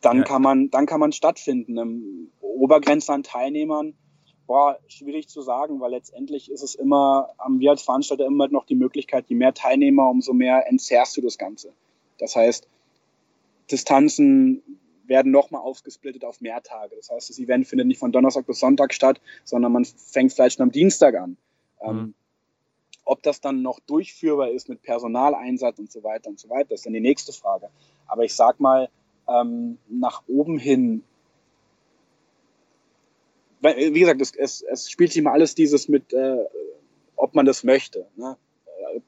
[0.00, 0.24] dann, ja.
[0.24, 1.76] kann man, dann kann man stattfinden.
[1.78, 3.94] Ähm, Obergrenze an Teilnehmern,
[4.46, 8.64] boah, schwierig zu sagen, weil letztendlich ist es immer, haben wir als Veranstalter immer noch
[8.64, 11.72] die Möglichkeit, je mehr Teilnehmer, umso mehr entzerrst du das Ganze.
[12.18, 12.66] Das heißt,
[13.70, 14.62] Distanzen
[15.06, 16.96] werden nochmal aufgesplittet auf mehr Tage.
[16.96, 20.56] Das heißt, das Event findet nicht von Donnerstag bis Sonntag statt, sondern man fängt vielleicht
[20.56, 21.36] schon am Dienstag an.
[21.82, 22.14] Mhm.
[23.04, 26.86] Ob das dann noch durchführbar ist mit Personaleinsatz und so weiter und so weiter, ist
[26.86, 27.68] dann die nächste Frage.
[28.06, 28.88] Aber ich sag mal,
[29.28, 31.02] ähm, nach oben hin,
[33.60, 36.36] wie gesagt, es, es, es spielt sich mal alles dieses mit, äh,
[37.16, 38.06] ob man das möchte.
[38.16, 38.36] Ne?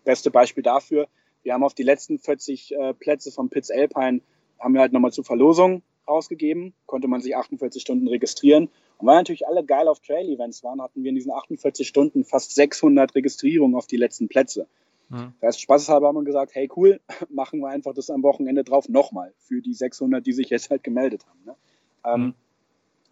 [0.05, 1.09] Beste Beispiel dafür,
[1.43, 4.21] wir haben auf die letzten 40 äh, Plätze vom Pitts Alpine,
[4.59, 9.17] haben wir halt nochmal zur Verlosung rausgegeben, konnte man sich 48 Stunden registrieren und weil
[9.17, 13.77] natürlich alle geil auf Trail-Events waren, hatten wir in diesen 48 Stunden fast 600 Registrierungen
[13.77, 14.67] auf die letzten Plätze.
[15.09, 15.35] Mhm.
[15.41, 18.89] Das heißt, spaßeshalber haben wir gesagt, hey cool, machen wir einfach das am Wochenende drauf
[18.89, 21.41] nochmal für die 600, die sich jetzt halt gemeldet haben.
[21.45, 21.57] Ne?
[22.05, 22.35] Ähm, mhm.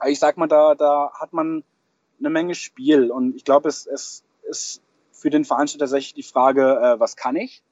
[0.03, 1.63] Ähm, ich sag mal, da, da hat man
[2.19, 4.83] eine Menge Spiel und ich glaube, es, es ist
[5.13, 7.63] für den Veranstalter tatsächlich die Frage, äh, was kann ich?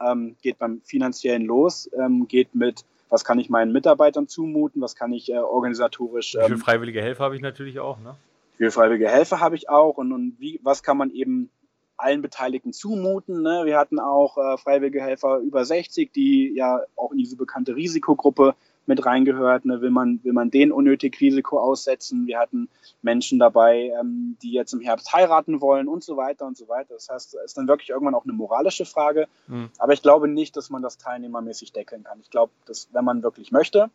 [0.00, 4.94] Ähm, geht beim finanziellen los, ähm, geht mit was kann ich meinen Mitarbeitern zumuten, was
[4.94, 6.34] kann ich äh, organisatorisch.
[6.34, 8.16] Ähm, wie viele freiwillige Helfer habe ich natürlich auch, ne?
[8.52, 11.50] Wie viele freiwillige Helfer habe ich auch und, und wie, was kann man eben
[11.98, 13.42] allen Beteiligten zumuten.
[13.42, 13.62] Ne?
[13.64, 18.54] Wir hatten auch äh, freiwillige Helfer über 60, die ja auch in diese bekannte Risikogruppe
[18.88, 19.64] mit reingehört.
[19.64, 19.80] Ne?
[19.80, 22.26] Will, man, will man denen unnötig Risiko aussetzen?
[22.26, 22.68] Wir hatten
[23.02, 26.94] Menschen dabei, ähm, die jetzt im Herbst heiraten wollen und so weiter und so weiter.
[26.94, 29.28] Das heißt, es ist dann wirklich irgendwann auch eine moralische Frage.
[29.46, 29.70] Mhm.
[29.78, 32.18] Aber ich glaube nicht, dass man das teilnehmermäßig deckeln kann.
[32.20, 33.90] Ich glaube, dass wenn man wirklich möchte,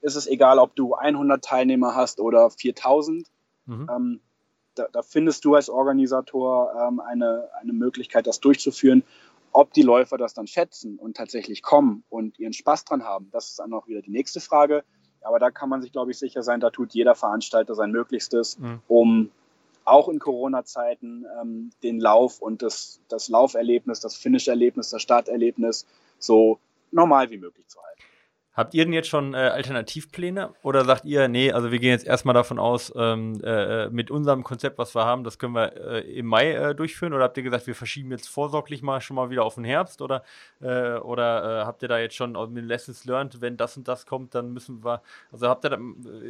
[0.00, 3.28] ist es egal, ob du 100 Teilnehmer hast oder 4000.
[3.66, 3.90] Mhm.
[3.94, 4.20] Ähm,
[4.76, 9.04] da, da, findest du als Organisator ähm, eine, eine Möglichkeit, das durchzuführen.
[9.56, 13.48] Ob die Läufer das dann schätzen und tatsächlich kommen und ihren Spaß dran haben, das
[13.48, 14.84] ist dann auch wieder die nächste Frage.
[15.22, 18.58] Aber da kann man sich, glaube ich, sicher sein, da tut jeder Veranstalter sein Möglichstes,
[18.58, 18.82] mhm.
[18.86, 19.30] um
[19.86, 25.86] auch in Corona-Zeiten ähm, den Lauf und das, das Lauferlebnis, das Finish-Erlebnis, das Starterlebnis
[26.18, 26.58] so
[26.90, 28.02] normal wie möglich zu halten.
[28.56, 32.06] Habt ihr denn jetzt schon äh, Alternativpläne oder sagt ihr, nee, also wir gehen jetzt
[32.06, 36.00] erstmal davon aus, ähm, äh, mit unserem Konzept, was wir haben, das können wir äh,
[36.18, 37.12] im Mai äh, durchführen?
[37.12, 40.00] Oder habt ihr gesagt, wir verschieben jetzt vorsorglich mal schon mal wieder auf den Herbst?
[40.00, 40.22] Oder,
[40.62, 44.06] äh, oder äh, habt ihr da jetzt schon mit Lessons learned, wenn das und das
[44.06, 45.78] kommt, dann müssen wir, also habt ihr da,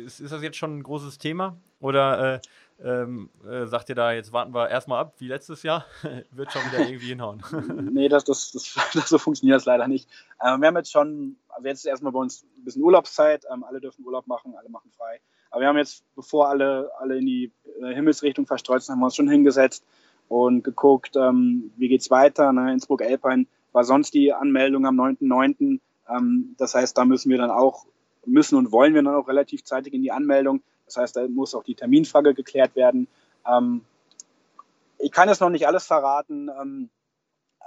[0.04, 1.56] ist, ist das jetzt schon ein großes Thema?
[1.78, 2.40] Oder
[2.82, 5.86] ähm, äh, sagt ihr da, jetzt warten wir erstmal ab, wie letztes Jahr,
[6.30, 7.42] wird schon wieder irgendwie hinhauen.
[7.92, 10.08] nee, das, das, das, das, so funktioniert das leider nicht.
[10.44, 13.64] Ähm, wir haben jetzt schon, also jetzt ist erstmal bei uns ein bisschen Urlaubszeit, ähm,
[13.64, 15.20] alle dürfen Urlaub machen, alle machen frei.
[15.50, 19.06] Aber wir haben jetzt, bevor alle, alle in die äh, Himmelsrichtung verstreut sind, haben wir
[19.06, 19.84] uns schon hingesetzt
[20.28, 22.52] und geguckt, ähm, wie geht's weiter.
[22.52, 22.72] Ne?
[22.72, 25.80] Innsbruck-Elpein war sonst die Anmeldung am 9.9.
[26.08, 27.86] Ähm, das heißt, da müssen wir dann auch,
[28.26, 31.54] müssen und wollen wir dann auch relativ zeitig in die Anmeldung das heißt, da muss
[31.54, 33.08] auch die Terminfrage geklärt werden.
[33.46, 33.82] Ähm,
[34.98, 36.88] ich kann jetzt noch nicht alles verraten, ähm,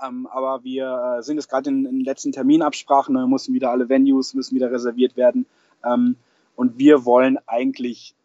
[0.04, 3.90] ähm, aber wir äh, sind jetzt gerade in, den letzten Terminabsprachen, da müssen wieder alle
[3.90, 5.46] Venues müssen wieder reserviert werden.
[5.86, 6.16] Ähm,
[6.56, 8.16] und wir wollen eigentlich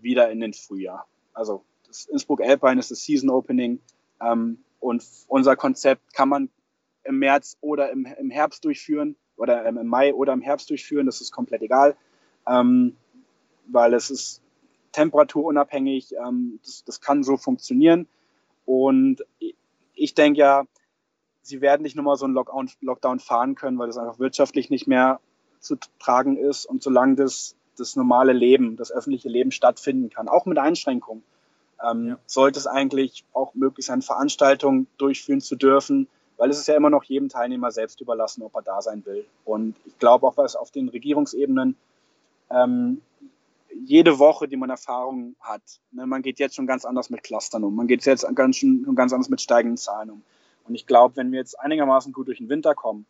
[0.00, 1.06] wieder in den Frühjahr.
[1.34, 3.80] Also das Innsbruck Alpine ist das Season Opening
[4.20, 6.48] ähm, und unser Konzept kann man
[7.04, 11.20] im März oder im, im Herbst durchführen oder im Mai oder im Herbst durchführen, das
[11.20, 11.96] ist komplett egal.
[12.46, 12.96] Ähm,
[13.68, 14.42] weil es ist
[14.92, 16.14] temperaturunabhängig.
[16.14, 18.06] Ähm, das, das kann so funktionieren.
[18.64, 19.24] Und
[19.94, 20.64] ich denke ja,
[21.42, 24.86] sie werden nicht nochmal so einen Lockdown, Lockdown fahren können, weil das einfach wirtschaftlich nicht
[24.86, 25.20] mehr
[25.60, 26.66] zu tragen ist.
[26.66, 31.22] Und solange das, das normale Leben, das öffentliche Leben stattfinden kann, auch mit Einschränkungen,
[31.82, 32.18] ähm, ja.
[32.26, 36.90] sollte es eigentlich auch möglich sein, Veranstaltungen durchführen zu dürfen, weil es ist ja immer
[36.90, 39.24] noch jedem Teilnehmer selbst überlassen, ob er da sein will.
[39.44, 41.76] Und ich glaube auch, was auf den Regierungsebenen
[42.50, 43.00] ähm,
[43.84, 45.62] jede Woche, die man Erfahrung hat.
[45.92, 47.74] Ne, man geht jetzt schon ganz anders mit Clustern um.
[47.74, 50.22] Man geht jetzt ganz, schon, ganz anders mit steigenden Zahlen um.
[50.66, 53.06] Und ich glaube, wenn wir jetzt einigermaßen gut durch den Winter kommen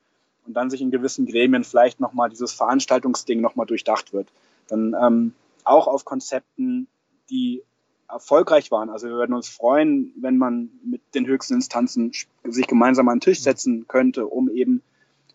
[0.47, 4.29] und dann sich in gewissen Gremien vielleicht nochmal dieses Veranstaltungsding nochmal durchdacht wird,
[4.69, 6.87] dann ähm, auch auf Konzepten,
[7.31, 7.63] die
[8.09, 8.89] erfolgreich waren.
[8.91, 12.13] Also wir würden uns freuen, wenn man mit den höchsten Instanzen
[12.45, 14.83] sich gemeinsam an den Tisch setzen könnte, um eben,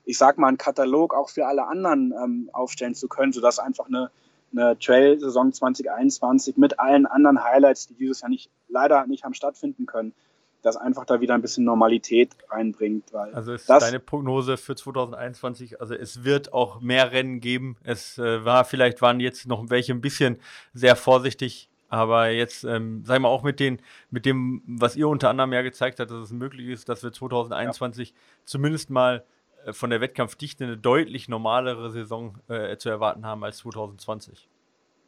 [0.05, 3.87] ich sag mal, einen Katalog auch für alle anderen ähm, aufstellen zu können, sodass einfach
[3.87, 4.09] eine
[4.53, 9.85] eine Trail-Saison 2021 mit allen anderen Highlights, die dieses Jahr nicht, leider nicht haben stattfinden
[9.85, 10.13] können,
[10.61, 13.13] das einfach da wieder ein bisschen Normalität reinbringt.
[13.13, 17.77] Also ist deine Prognose für 2021, also es wird auch mehr Rennen geben.
[17.83, 20.37] Es äh, war, vielleicht waren jetzt noch welche ein bisschen
[20.73, 23.79] sehr vorsichtig, aber jetzt, ähm, sagen wir auch mit, den,
[24.09, 27.11] mit dem, was ihr unter anderem ja gezeigt habt, dass es möglich ist, dass wir
[27.11, 28.15] 2021 ja.
[28.45, 29.25] zumindest mal
[29.71, 34.49] von der Wettkampfdichte eine deutlich normalere Saison äh, zu erwarten haben als 2020.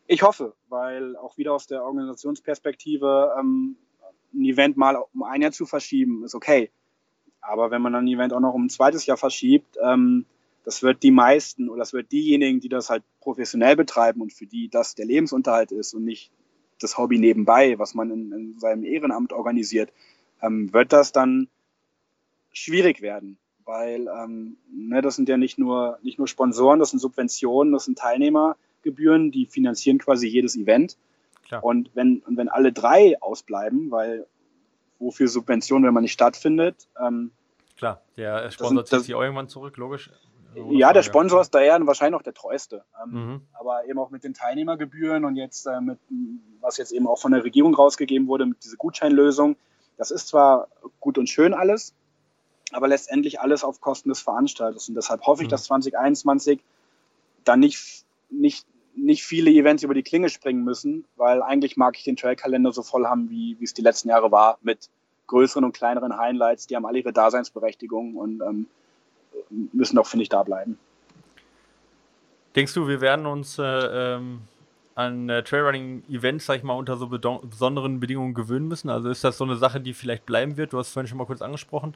[0.07, 3.77] Ich hoffe, weil auch wieder aus der Organisationsperspektive ähm,
[4.33, 6.69] ein Event mal um ein Jahr zu verschieben, ist okay.
[7.41, 10.25] Aber wenn man dann ein Event auch noch um ein zweites Jahr verschiebt, ähm,
[10.63, 14.47] das wird die meisten oder das wird diejenigen, die das halt professionell betreiben und für
[14.47, 16.31] die das der Lebensunterhalt ist und nicht
[16.79, 19.91] das Hobby nebenbei, was man in, in seinem Ehrenamt organisiert,
[20.41, 21.49] ähm, wird das dann
[22.51, 26.99] schwierig werden weil ähm, ne, das sind ja nicht nur, nicht nur Sponsoren, das sind
[26.99, 30.97] Subventionen, das sind Teilnehmergebühren, die finanzieren quasi jedes Event.
[31.47, 31.63] Klar.
[31.63, 34.25] Und wenn, und wenn alle drei ausbleiben, weil
[34.99, 36.87] wofür Subventionen, wenn man nicht stattfindet.
[37.01, 37.31] Ähm,
[37.77, 40.09] Klar, der Sponsor zieht sich irgendwann zurück, logisch.
[40.69, 42.85] Ja, der Sponsor ist daher wahrscheinlich auch der treueste.
[43.03, 43.41] Ähm, mhm.
[43.53, 45.99] Aber eben auch mit den Teilnehmergebühren und jetzt äh, mit,
[46.61, 49.57] was jetzt eben auch von der Regierung rausgegeben wurde, mit dieser Gutscheinlösung.
[49.97, 51.93] Das ist zwar gut und schön alles,
[52.75, 54.89] aber letztendlich alles auf Kosten des Veranstalters.
[54.89, 55.51] Und deshalb hoffe ich, mhm.
[55.51, 56.59] dass 2021
[57.43, 58.65] dann nicht, nicht,
[58.95, 62.83] nicht viele Events über die Klinge springen müssen, weil eigentlich mag ich den Trailkalender so
[62.83, 64.89] voll haben, wie, wie es die letzten Jahre war, mit
[65.27, 68.67] größeren und kleineren Highlights, die haben alle ihre Daseinsberechtigung und ähm,
[69.49, 70.77] müssen doch, finde ich, da bleiben.
[72.55, 74.41] Denkst du, wir werden uns äh, ähm,
[74.95, 78.89] an äh, Trailrunning-Events, sag ich mal, unter so besonderen Bedingungen gewöhnen müssen?
[78.89, 80.71] Also ist das so eine Sache, die vielleicht bleiben wird?
[80.71, 81.95] Du hast vorhin schon mal kurz angesprochen,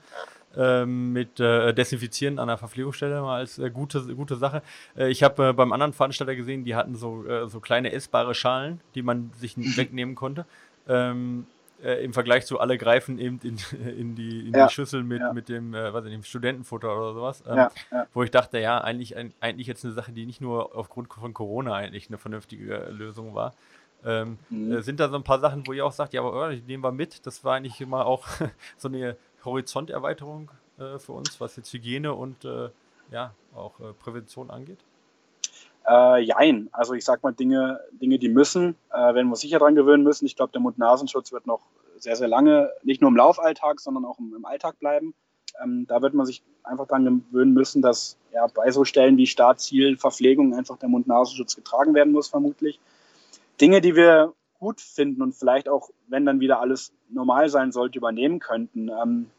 [0.56, 4.62] ähm, mit äh, Desinfizieren an der Verpflegungsstelle mal als äh, gute, gute Sache.
[4.98, 8.36] Äh, ich habe äh, beim anderen Veranstalter gesehen, die hatten so, äh, so kleine essbare
[8.36, 10.46] Schalen, die man sich wegnehmen konnte.
[10.88, 11.48] Ähm,
[11.84, 13.58] äh, im Vergleich zu alle greifen eben in,
[13.98, 14.68] in, die, in ja.
[14.68, 15.34] die Schüssel mit, ja.
[15.34, 17.44] mit dem, äh, was ich, dem Studentenfutter oder sowas.
[17.48, 17.56] Ähm,
[17.92, 18.08] ja.
[18.14, 21.34] Wo ich dachte, ja, eigentlich, ein, eigentlich jetzt eine Sache, die nicht nur aufgrund von
[21.34, 23.54] Corona eigentlich eine vernünftige äh, Lösung war.
[24.06, 24.72] Ähm, mhm.
[24.72, 26.62] äh, sind da so ein paar Sachen, wo ihr auch sagt, ja, aber oh, die
[26.62, 27.26] nehmen wir mit.
[27.26, 28.28] Das war eigentlich immer auch
[28.78, 32.70] so eine Horizonterweiterung äh, für uns, was jetzt Hygiene und äh,
[33.12, 34.78] ja, auch Prävention angeht?
[35.88, 36.70] Äh, jein.
[36.72, 40.04] Also ich sag mal Dinge, Dinge, die müssen, äh, wenn wir uns sicher dran gewöhnen
[40.04, 40.26] müssen.
[40.26, 41.62] Ich glaube, der Mund-Nasenschutz wird noch
[41.98, 45.14] sehr, sehr lange nicht nur im Laufalltag, sondern auch im, im Alltag bleiben.
[45.62, 49.28] Ähm, da wird man sich einfach dran gewöhnen müssen, dass ja bei so Stellen wie
[49.28, 52.80] Startziel, Verpflegung einfach der Mund-Nasenschutz getragen werden muss, vermutlich.
[53.60, 57.98] Dinge, die wir gut finden und vielleicht auch, wenn dann wieder alles normal sein sollte,
[57.98, 59.30] übernehmen könnten, ähm,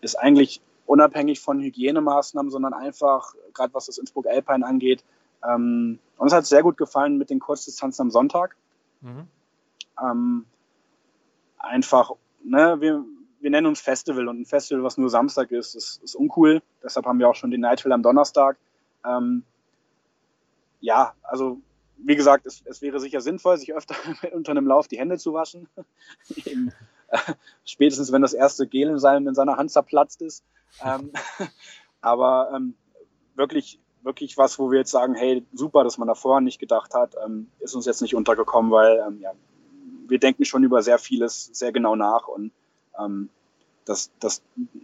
[0.00, 5.04] ist eigentlich unabhängig von Hygienemaßnahmen, sondern einfach, gerade was das Innsbruck Alpine angeht,
[5.48, 8.56] ähm, uns hat es sehr gut gefallen mit den Kurzdistanzen am Sonntag.
[9.00, 9.26] Mhm.
[10.00, 10.46] Ähm,
[11.58, 12.12] einfach,
[12.44, 13.04] ne, wir,
[13.40, 16.62] wir nennen uns Festival und ein Festival, was nur Samstag ist, ist, ist uncool.
[16.82, 18.56] Deshalb haben wir auch schon den Nightville am Donnerstag.
[19.04, 19.42] Ähm,
[20.80, 21.60] ja, also
[21.96, 23.94] wie gesagt, es, es, wäre sicher sinnvoll, sich öfter
[24.32, 25.68] unter einem Lauf die Hände zu waschen.
[26.44, 26.72] Eben,
[27.08, 27.18] äh,
[27.64, 30.44] spätestens, wenn das erste Gel in, seinem, in seiner Hand zerplatzt ist.
[30.84, 31.12] Ähm,
[32.00, 32.74] aber ähm,
[33.34, 36.94] wirklich wirklich was, wo wir jetzt sagen, hey, super, dass man da vorher nicht gedacht
[36.94, 39.32] hat, ähm, ist uns jetzt nicht untergekommen, weil ähm, ja,
[40.08, 42.52] wir denken schon über sehr vieles sehr genau nach und
[42.98, 43.28] ähm,
[43.84, 44.42] dass, dass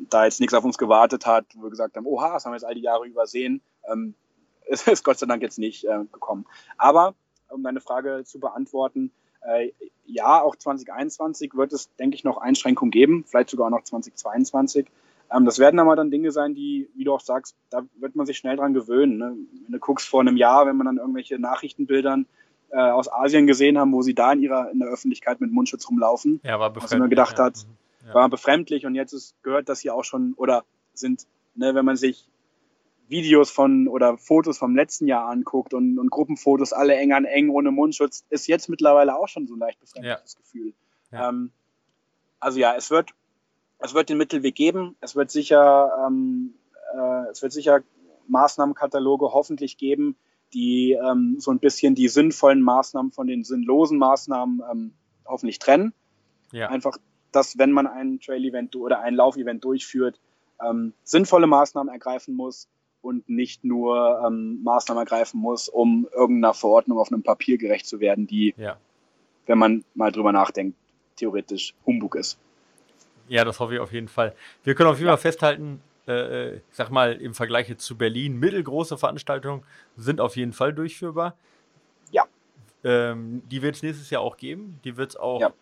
[0.08, 2.56] da jetzt nichts auf uns gewartet hat, wo wir gesagt haben, oha, das haben wir
[2.56, 3.60] jetzt all die Jahre übersehen,
[3.90, 4.14] ähm,
[4.66, 6.46] ist, ist Gott sei Dank jetzt nicht äh, gekommen.
[6.76, 7.14] Aber
[7.48, 9.12] um deine Frage zu beantworten,
[9.42, 9.72] äh,
[10.04, 14.86] ja, auch 2021 wird es, denke ich, noch Einschränkungen geben, vielleicht sogar noch 2022.
[15.34, 18.26] Ähm, das werden aber dann Dinge sein, die, wie du auch sagst, da wird man
[18.26, 19.18] sich schnell dran gewöhnen.
[19.18, 19.36] Ne?
[19.64, 22.26] Wenn du guckst vor einem Jahr, wenn man dann irgendwelche Nachrichtenbildern
[22.70, 25.88] äh, aus Asien gesehen haben, wo sie da in ihrer in der Öffentlichkeit mit Mundschutz
[25.88, 27.44] rumlaufen, ja, war was man gedacht ja.
[27.44, 28.08] hat, mhm.
[28.08, 28.14] ja.
[28.14, 30.64] war befremdlich und jetzt ist, gehört das hier auch schon oder
[30.94, 32.26] sind, ne, wenn man sich
[33.08, 37.48] Videos von oder Fotos vom letzten Jahr anguckt und, und Gruppenfotos alle eng an eng
[37.48, 40.40] ohne Mundschutz, ist jetzt mittlerweile auch schon so ein leicht befremdliches ja.
[40.40, 40.74] Gefühl.
[41.10, 41.50] Ähm,
[42.38, 43.14] also ja, es wird
[43.78, 44.96] es wird den Mittelweg geben.
[45.00, 46.54] Es wird sicher, ähm,
[46.94, 47.82] äh, es wird sicher
[48.26, 50.16] Maßnahmenkataloge hoffentlich geben,
[50.52, 54.94] die ähm, so ein bisschen die sinnvollen Maßnahmen von den sinnlosen Maßnahmen ähm,
[55.26, 55.92] hoffentlich trennen.
[56.52, 56.68] Ja.
[56.68, 56.98] Einfach,
[57.32, 60.18] dass wenn man ein Trail-Event oder ein Lauf-Event durchführt,
[60.66, 62.68] ähm, sinnvolle Maßnahmen ergreifen muss
[63.00, 68.00] und nicht nur ähm, Maßnahmen ergreifen muss, um irgendeiner Verordnung auf einem Papier gerecht zu
[68.00, 68.78] werden, die, ja.
[69.46, 70.76] wenn man mal drüber nachdenkt,
[71.16, 72.38] theoretisch Humbug ist.
[73.28, 74.34] Ja, das hoffe ich auf jeden Fall.
[74.64, 78.96] Wir können auf jeden Fall festhalten, äh, ich sag mal, im Vergleich zu Berlin, mittelgroße
[78.98, 79.62] Veranstaltungen
[79.96, 81.36] sind auf jeden Fall durchführbar.
[82.10, 82.24] Ja.
[82.84, 84.80] Ähm, die wird es nächstes Jahr auch geben.
[84.84, 85.52] Die wird es auch ja.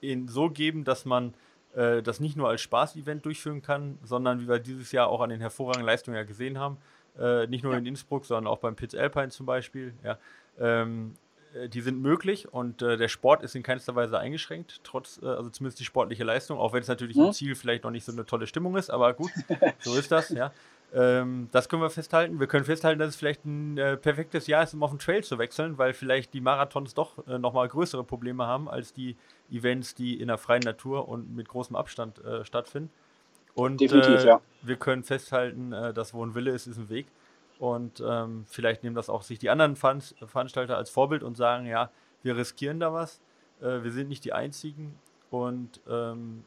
[0.00, 1.34] in, so geben, dass man
[1.74, 5.30] äh, das nicht nur als Spaß-Event durchführen kann, sondern wie wir dieses Jahr auch an
[5.30, 6.78] den hervorragenden Leistungen ja gesehen haben,
[7.18, 7.78] äh, nicht nur ja.
[7.78, 9.94] in Innsbruck, sondern auch beim Pitts Alpine zum Beispiel.
[10.02, 10.18] Ja.
[10.58, 11.23] Ähm, äh,
[11.68, 15.50] die sind möglich und äh, der Sport ist in keinster Weise eingeschränkt, trotz, äh, also
[15.50, 17.26] zumindest die sportliche Leistung, auch wenn es natürlich mhm.
[17.26, 19.30] im Ziel vielleicht noch nicht so eine tolle Stimmung ist, aber gut,
[19.80, 20.52] so ist das, ja.
[20.92, 22.38] Ähm, das können wir festhalten.
[22.38, 25.24] Wir können festhalten, dass es vielleicht ein äh, perfektes Jahr ist, um auf den Trail
[25.24, 29.16] zu wechseln, weil vielleicht die Marathons doch äh, nochmal größere Probleme haben als die
[29.50, 32.90] Events, die in der freien Natur und mit großem Abstand äh, stattfinden.
[33.54, 34.40] Und Definitiv, ja.
[34.62, 37.06] wir können festhalten, dass wo ein Wille ist, ist ein Weg.
[37.58, 41.90] Und ähm, vielleicht nehmen das auch sich die anderen Veranstalter als Vorbild und sagen, ja,
[42.22, 43.20] wir riskieren da was.
[43.60, 44.98] Äh, wir sind nicht die Einzigen.
[45.30, 46.44] Und ähm,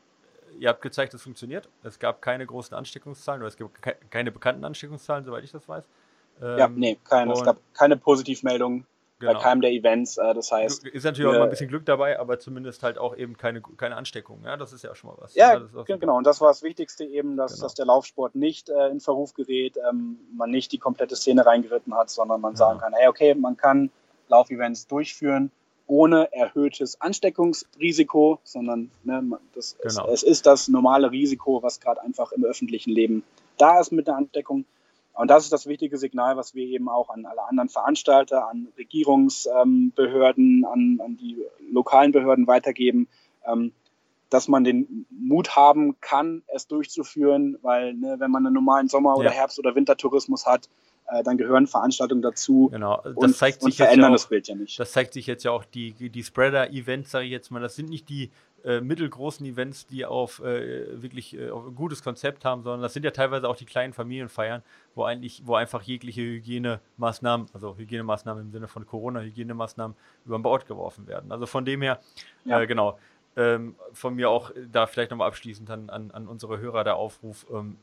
[0.60, 1.70] ihr habt gezeigt, es funktioniert.
[1.84, 5.68] Es gab keine großen Ansteckungszahlen oder es gibt ke keine bekannten Ansteckungszahlen, soweit ich das
[5.68, 5.86] weiß.
[6.42, 7.34] Ähm, ja, nee, keine.
[7.34, 8.86] Es gab keine Positivmeldungen
[9.20, 9.34] genau.
[9.34, 10.18] bei keinem der Events.
[10.18, 10.88] Äh, das heißt.
[10.88, 13.96] Ist natürlich auch mal ein bisschen Glück dabei, aber zumindest halt auch eben keine, keine
[13.96, 14.44] Ansteckung.
[14.44, 15.36] Ja, das ist ja auch schon mal was.
[15.36, 16.18] Ja, ja genau.
[16.18, 17.64] Und das war das Wichtigste eben, dass, genau.
[17.64, 21.96] dass der Laufsport nicht äh, in Verruf gerät, ähm, man nicht die komplette Szene reingeritten
[21.96, 23.90] hat, sondern man sagen kann, hey, okay, man kann
[24.28, 25.52] Laufevents durchführen
[25.88, 29.24] ohne erhöhtes Ansteckungsrisiko, sondern ne,
[29.56, 30.08] das, genau.
[30.08, 33.24] es, es ist das normale Risiko, was gerade einfach im öffentlichen Leben
[33.58, 34.66] da ist mit der Ansteckung.
[35.18, 38.68] Und das ist das wichtige Signal, was wir eben auch an alle anderen Veranstalter, an
[38.78, 43.08] Regierungsbehörden, an, an die lokalen Behörden weitergeben,
[43.44, 43.72] ähm,
[44.30, 49.18] dass man den Mut haben kann, es durchzuführen, weil ne, wenn man einen normalen Sommer-
[49.18, 49.36] oder ja.
[49.36, 50.70] Herbst- oder Wintertourismus hat,
[51.08, 52.70] äh, dann gehören Veranstaltungen dazu.
[52.72, 54.80] Genau, das und, zeigt sich und verändern ja auch, das Bild ja nicht.
[54.80, 57.62] Das zeigt sich jetzt ja auch die, die Spreader-Events, sage ich jetzt mal.
[57.62, 58.32] Das sind nicht die
[58.66, 62.94] äh, mittelgroßen Events, die auf äh, wirklich äh, auf ein gutes Konzept haben, sondern das
[62.94, 64.64] sind ja teilweise auch die kleinen Familienfeiern,
[64.96, 69.96] wo eigentlich, wo einfach jegliche Hygienemaßnahmen, also Hygienemaßnahmen im Sinne von Corona-Hygienemaßnahmen
[70.26, 71.32] über den Bord geworfen werden.
[71.32, 72.02] Also von dem her,
[72.44, 72.60] ja.
[72.60, 73.00] Äh, genau.
[73.38, 77.46] Ähm, von mir auch da vielleicht nochmal abschließend an, an, an unsere Hörer der Aufruf,
[77.54, 77.78] ähm,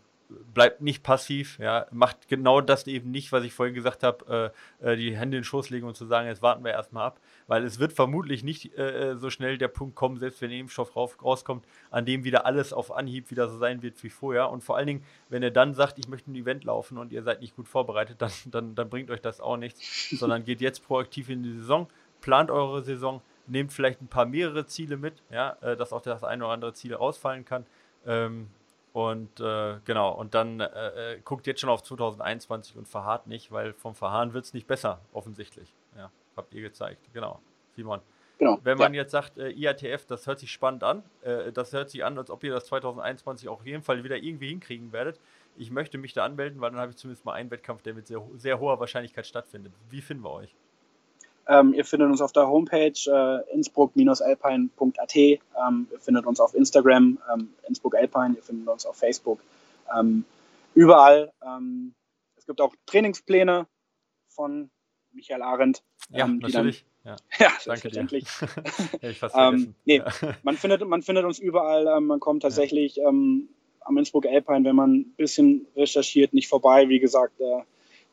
[0.53, 4.93] bleibt nicht passiv, ja, macht genau das eben nicht, was ich vorhin gesagt habe, äh,
[4.93, 7.21] äh, die Hände in den Schoß legen und zu sagen, jetzt warten wir erstmal ab,
[7.47, 10.59] weil es wird vermutlich nicht äh, äh so schnell der Punkt kommen, selbst wenn der
[10.59, 14.51] Impfstoff rauf, rauskommt, an dem wieder alles auf Anhieb wieder so sein wird wie vorher.
[14.51, 17.23] Und vor allen Dingen, wenn ihr dann sagt, ich möchte ein Event laufen und ihr
[17.23, 20.85] seid nicht gut vorbereitet, dann, dann, dann bringt euch das auch nichts, sondern geht jetzt
[20.87, 21.89] proaktiv in die Saison,
[22.21, 26.25] plant eure Saison, nehmt vielleicht ein paar mehrere Ziele mit, ja, äh, dass auch das
[26.25, 27.67] eine oder andere Ziel rausfallen kann.
[28.07, 28.49] Ähm,
[28.95, 33.51] und äh, genau, und dann äh, äh guckt jetzt schon auf 2021 und verharrt nicht,
[33.51, 35.75] weil vom Verharren wird es nicht besser, offensichtlich.
[35.97, 37.11] Ja, habt ihr gezeigt.
[37.13, 37.41] Genau,
[37.75, 38.01] Simon.
[38.39, 39.03] Genau, Wenn man ja.
[39.03, 42.31] jetzt sagt, äh, IATF, das hört sich spannend an, äh, das hört sich an, als
[42.31, 45.19] ob ihr das 2021 auch auf jeden Fall wieder irgendwie hinkriegen werdet.
[45.57, 48.07] Ich möchte mich da anmelden, weil dann habe ich zumindest mal einen Wettkampf, der mit
[48.07, 49.73] sehr, sehr hoher Wahrscheinlichkeit stattfindet.
[49.91, 50.55] Wie finden wir euch?
[51.47, 55.17] Ähm, ihr findet uns auf der Homepage äh, innsbruck-alpine.at.
[55.17, 58.35] Ähm, ihr findet uns auf Instagram, ähm, Innsbruck Alpine.
[58.37, 59.41] Ihr findet uns auf Facebook.
[59.97, 60.25] Ähm,
[60.75, 61.33] überall.
[61.45, 61.95] Ähm,
[62.37, 63.67] es gibt auch Trainingspläne
[64.29, 64.71] von
[65.13, 65.83] Michael Arendt.
[66.11, 66.85] Ja, ähm, natürlich.
[67.05, 68.25] Dann, ja, ja selbstverständlich.
[69.85, 70.03] nee,
[70.43, 72.01] man, findet, man findet uns überall.
[72.01, 73.09] man kommt tatsächlich ja.
[73.09, 73.49] am
[73.99, 76.89] Innsbruck Alpine, wenn man ein bisschen recherchiert, nicht vorbei.
[76.89, 77.63] Wie gesagt, äh,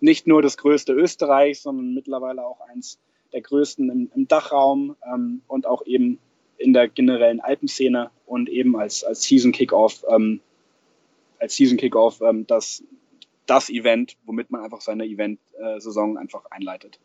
[0.01, 2.99] nicht nur das größte Österreichs, sondern mittlerweile auch eins
[3.33, 6.19] der größten im, im Dachraum ähm, und auch eben
[6.57, 10.41] in der generellen Alpenszene und eben als, als Season Kickoff, ähm,
[11.39, 12.83] als Season Kickoff ähm, das,
[13.47, 16.99] das Event, womit man einfach seine Event-Saison einfach einleitet.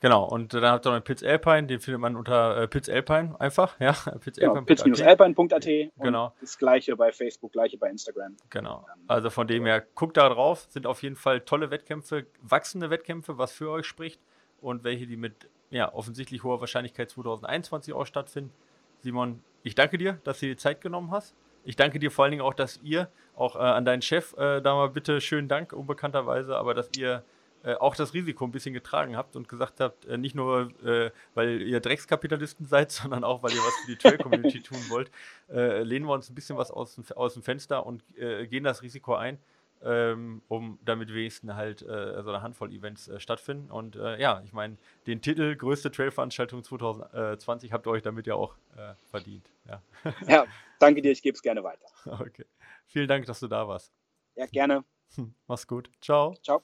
[0.00, 2.88] Genau, und dann habt ihr noch den Pitz Alpine, den findet man unter äh, Pitz
[2.90, 5.66] Alpine einfach, ja, Pitz genau, Pitz-alpine.at
[5.98, 6.34] genau.
[6.38, 8.36] das gleiche bei Facebook, gleiche bei Instagram.
[8.50, 12.26] Genau, ähm, also von dem her, guckt da drauf, sind auf jeden Fall tolle Wettkämpfe,
[12.42, 14.20] wachsende Wettkämpfe, was für euch spricht
[14.66, 18.50] und welche, die mit ja, offensichtlich hoher Wahrscheinlichkeit 2021 auch stattfinden.
[19.00, 21.34] Simon, ich danke dir, dass du dir die Zeit genommen hast.
[21.64, 24.60] Ich danke dir vor allen Dingen auch, dass ihr, auch äh, an deinen Chef, äh,
[24.60, 27.22] da mal bitte schönen Dank, unbekannterweise, aber dass ihr
[27.62, 31.10] äh, auch das Risiko ein bisschen getragen habt und gesagt habt, äh, nicht nur, äh,
[31.34, 35.12] weil ihr Dreckskapitalisten seid, sondern auch, weil ihr was für die Trail-Community tun wollt,
[35.48, 39.14] äh, lehnen wir uns ein bisschen was aus, aus dem Fenster und gehen das Risiko
[39.14, 39.38] ein
[39.82, 43.70] ähm, um damit wenigstens halt äh, so eine Handvoll Events äh, stattfinden.
[43.70, 48.26] Und äh, ja, ich meine, den Titel größte Trailveranstaltung 2020 äh, habt ihr euch damit
[48.26, 49.50] ja auch äh, verdient.
[49.68, 49.82] Ja.
[50.28, 50.46] ja.
[50.78, 51.86] danke dir, ich gebe es gerne weiter.
[52.26, 52.46] Okay.
[52.86, 53.92] Vielen Dank, dass du da warst.
[54.36, 54.84] Ja, gerne.
[55.46, 55.90] Mach's gut.
[56.00, 56.34] Ciao.
[56.42, 56.62] Ciao.